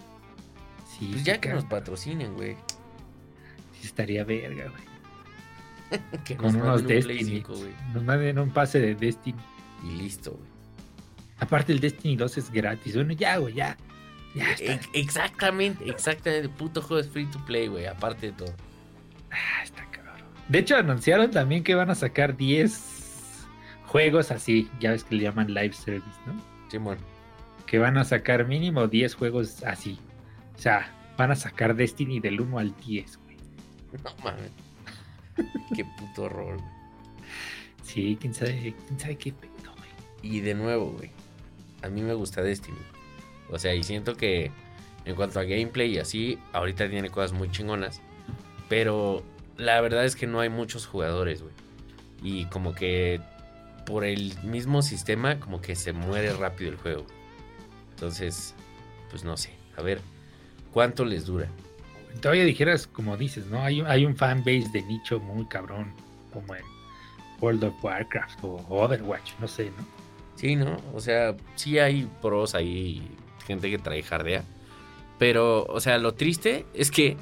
[0.99, 2.55] Sí, pues ya que nos patrocinen, güey.
[3.73, 6.01] Sí, estaría verga, güey.
[6.25, 7.43] que Con unos Destiny.
[7.93, 9.39] nos manden un pase de Destiny.
[9.85, 10.55] Y listo, güey.
[11.39, 12.95] Aparte el Destiny 2 es gratis.
[12.95, 13.77] Bueno, ya, güey, ya.
[14.93, 16.47] Exactamente, exactamente.
[16.47, 18.55] El puto juego es free to play, güey, aparte de todo.
[19.31, 20.23] Ah, está cabrón.
[20.49, 23.47] De hecho, anunciaron también que van a sacar 10
[23.87, 24.69] juegos así.
[24.81, 26.35] Ya ves que le llaman live service, ¿no?
[26.69, 27.01] Sí, bueno.
[27.67, 29.99] que van a sacar mínimo 10 juegos así.
[30.57, 33.37] O sea, van a sacar Destiny del 1 al 10, güey.
[34.03, 34.51] No mames.
[35.77, 36.71] qué puto horror, güey.
[37.83, 39.35] Sí, quién sabe, quién sabe qué.
[40.25, 41.11] Y de nuevo, güey.
[41.83, 42.79] A mí me gusta Destiny.
[43.51, 44.51] O sea, y siento que
[45.05, 48.01] en cuanto a gameplay y así, ahorita tiene cosas muy chingonas.
[48.71, 49.23] Pero
[49.59, 51.53] la verdad es que no hay muchos jugadores, güey.
[52.23, 53.21] Y como que
[53.85, 57.05] por el mismo sistema, como que se muere rápido el juego.
[57.91, 58.55] Entonces,
[59.11, 59.51] pues no sé.
[59.77, 60.01] A ver,
[60.73, 61.49] ¿cuánto les dura?
[62.23, 63.61] Todavía dijeras, como dices, ¿no?
[63.61, 65.93] Hay, hay un fanbase de nicho muy cabrón,
[66.33, 66.65] como en
[67.43, 70.04] World of Warcraft o Overwatch, no sé, ¿no?
[70.37, 70.77] Sí, ¿no?
[70.95, 73.03] O sea, sí hay pros ahí,
[73.47, 74.45] gente que trae jardea.
[75.19, 77.17] Pero, o sea, lo triste es que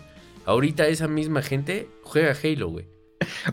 [0.46, 2.86] ahorita esa misma gente juega Halo, güey.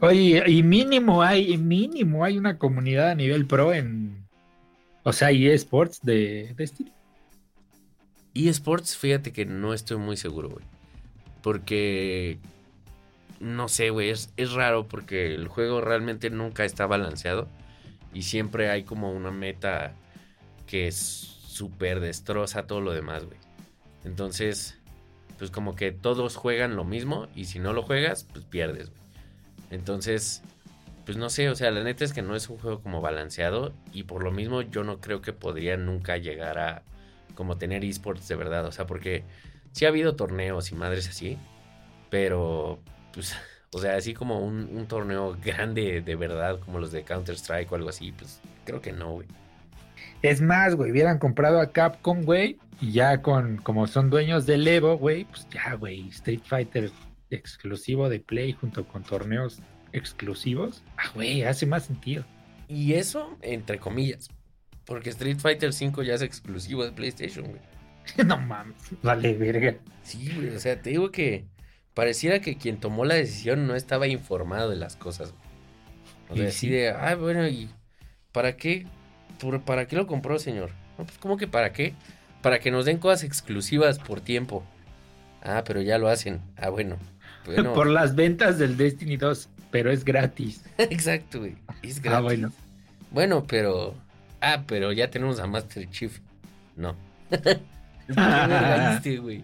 [0.01, 4.27] Oye, y mínimo hay, mínimo hay una comunidad a nivel pro en,
[5.03, 6.91] o sea, eSports de, de estilo.
[8.33, 10.65] eSports, fíjate que no estoy muy seguro, güey.
[11.41, 12.37] Porque,
[13.39, 17.47] no sé, güey, es, es raro porque el juego realmente nunca está balanceado.
[18.13, 19.93] Y siempre hay como una meta
[20.65, 23.37] que es súper destroza todo lo demás, güey.
[24.03, 24.77] Entonces,
[25.37, 29.01] pues como que todos juegan lo mismo y si no lo juegas, pues pierdes, güey.
[29.71, 30.41] Entonces,
[31.05, 33.73] pues no sé, o sea, la neta es que no es un juego como balanceado
[33.93, 36.83] y por lo mismo yo no creo que podría nunca llegar a
[37.35, 39.23] como tener esports de verdad, o sea, porque
[39.71, 41.37] sí ha habido torneos y madres así,
[42.09, 42.79] pero
[43.13, 43.35] pues,
[43.71, 47.71] o sea, así como un, un torneo grande de verdad como los de Counter Strike
[47.71, 49.27] o algo así, pues creo que no, güey.
[50.21, 54.67] Es más, güey, hubieran comprado a Capcom, güey, y ya con, como son dueños del
[54.67, 56.91] Evo, güey, pues ya, güey, Street Fighter
[57.29, 59.61] exclusivo de Play junto con torneos
[59.93, 60.83] exclusivos.
[60.97, 62.25] Ah, güey, hace más sentido.
[62.67, 64.29] Y eso, entre comillas,
[64.85, 67.61] porque Street Fighter V ya es exclusivo de PlayStation, güey.
[68.25, 69.77] no mames, vale, verga.
[70.03, 71.45] Sí, güey, o sea, te digo que
[71.93, 75.33] pareciera que quien tomó la decisión no estaba informado de las cosas.
[76.29, 77.69] O sea, así de, ah, bueno, ¿y
[78.31, 78.85] para qué?
[79.39, 80.71] ¿Por- ¿Para qué lo compró, señor?
[80.97, 81.93] No, pues, ¿cómo que para qué?
[82.41, 84.63] Para que nos den cosas exclusivas por tiempo.
[85.41, 86.41] Ah, pero ya lo hacen.
[86.57, 86.97] Ah, bueno.
[87.45, 90.63] Bueno, Por las ventas del Destiny 2, pero es gratis.
[90.77, 91.55] exacto, güey.
[91.81, 92.17] Es gratis.
[92.17, 92.51] Ah, bueno.
[93.11, 93.95] Bueno, pero.
[94.41, 96.19] Ah, pero ya tenemos a Master Chief.
[96.75, 96.95] No.
[99.03, 99.43] ¿Qué güey?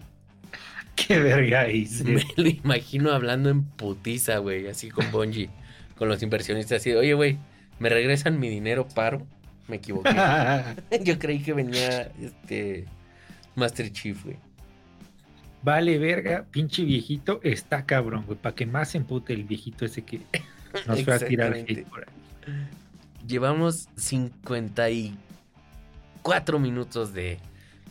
[1.06, 2.02] Qué verga hice.
[2.04, 5.50] Me lo imagino hablando en putiza, güey, así con Bungie,
[5.96, 7.38] con los inversionistas, así, oye, güey,
[7.78, 9.24] ¿me regresan mi dinero paro?
[9.68, 10.10] Me equivoqué.
[11.04, 12.86] Yo creí que venía, este,
[13.54, 14.38] Master Chief, güey.
[15.62, 18.38] Vale, verga, pinche viejito está cabrón, güey.
[18.38, 20.20] Para que más se empute el viejito ese que
[20.86, 22.14] nos fue a tirar hate por ahí.
[23.26, 27.40] Llevamos 54 minutos de,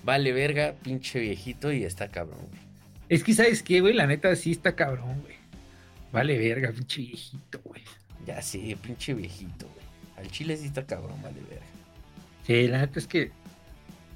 [0.06, 2.65] vale, verga, pinche viejito y está cabrón, güey.
[3.10, 3.94] Es que, ¿sabes qué, güey?
[3.94, 5.36] La neta sí está cabrón, güey.
[6.12, 7.82] Vale, verga, pinche viejito, güey.
[8.26, 9.86] Ya sé, pinche viejito, güey.
[10.18, 11.66] Al chile sí está cabrón, vale, verga.
[12.48, 13.32] Sí, la neta es que.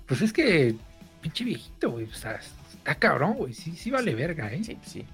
[0.05, 0.75] Pues es que.
[1.21, 2.05] Pinche viejito, güey.
[2.05, 2.39] O sea,
[2.73, 3.53] está cabrón, güey.
[3.53, 4.63] Sí, sí vale verga, ¿eh?
[4.63, 5.05] Sí, sí.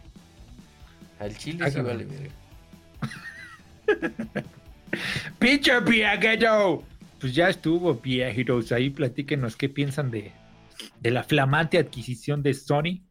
[1.19, 1.97] Al chile Ah, sí cabrón.
[1.97, 2.33] vale verga.
[5.39, 6.83] ¡Pinche viejito!
[7.19, 8.71] Pues ya estuvo, viejitos.
[8.71, 10.31] Ahí platíquenos qué piensan de,
[11.01, 13.01] de la flamante adquisición de Sony.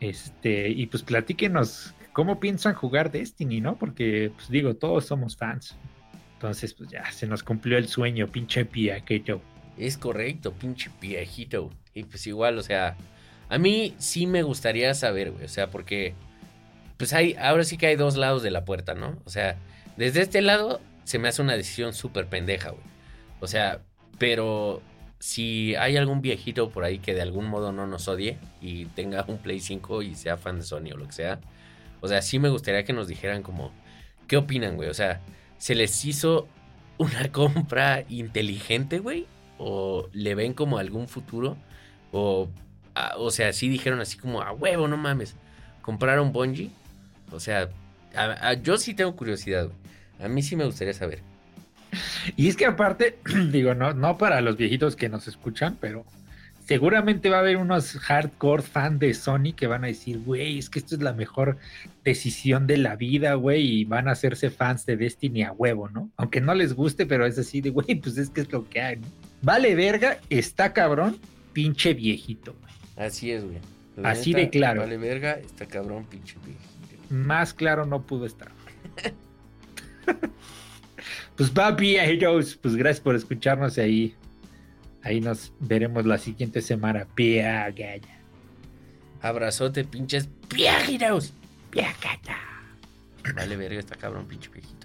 [0.00, 3.76] Este, y pues platíquenos cómo piensan jugar Destiny, ¿no?
[3.76, 5.76] Porque, pues digo, todos somos fans.
[6.34, 9.40] Entonces, pues ya se nos cumplió el sueño, pinche viejito.
[9.76, 11.70] Es correcto, pinche viejito.
[11.94, 12.96] Y pues igual, o sea,
[13.48, 15.44] a mí sí me gustaría saber, güey.
[15.44, 16.14] O sea, porque,
[16.96, 19.18] pues hay, ahora sí que hay dos lados de la puerta, ¿no?
[19.24, 19.56] O sea,
[19.96, 22.84] desde este lado se me hace una decisión súper pendeja, güey.
[23.40, 23.80] O sea,
[24.18, 24.82] pero
[25.18, 29.24] si hay algún viejito por ahí que de algún modo no nos odie y tenga
[29.26, 31.40] un Play 5 y sea fan de Sony o lo que sea,
[32.00, 33.72] o sea, sí me gustaría que nos dijeran como,
[34.26, 34.88] ¿qué opinan, güey?
[34.88, 35.20] O sea,
[35.58, 36.48] ¿se les hizo
[36.98, 39.26] una compra inteligente, güey?
[39.58, 41.56] ¿O le ven como algún futuro?
[42.12, 42.48] O,
[43.16, 45.34] o sea, sí dijeron así como, a huevo, no mames,
[45.82, 46.70] compraron Bungie.
[47.32, 47.68] O sea,
[48.62, 49.76] yo sí tengo curiosidad, güey.
[50.20, 51.22] A mí sí me gustaría saber.
[52.36, 53.18] Y es que aparte,
[53.52, 56.04] digo, no, no para los viejitos que nos escuchan, pero
[56.66, 60.68] seguramente va a haber unos hardcore fan de Sony que van a decir, güey, es
[60.68, 61.56] que esto es la mejor
[62.04, 66.10] decisión de la vida, güey, y van a hacerse fans de Destiny a huevo, ¿no?
[66.16, 68.82] Aunque no les guste, pero es así de, güey, pues es que es lo que
[68.82, 69.06] hay, ¿no?
[69.40, 71.18] Vale, verga, está cabrón,
[71.54, 73.06] pinche viejito, güey.
[73.08, 73.58] Así es, güey.
[74.04, 74.82] Así de claro.
[74.82, 76.68] Vale, verga, está cabrón, pinche viejito.
[77.10, 78.50] Más claro no pudo estar.
[81.38, 84.14] pues va, viejitos, pues gracias por escucharnos ahí.
[85.02, 87.06] Ahí nos veremos la siguiente semana.
[87.14, 88.20] Pia, gaya.
[89.22, 91.32] Abrazote, pinches piajiros.
[91.70, 92.36] Piacata.
[93.34, 94.77] Vale, verga, está cabrón, pinche viejito.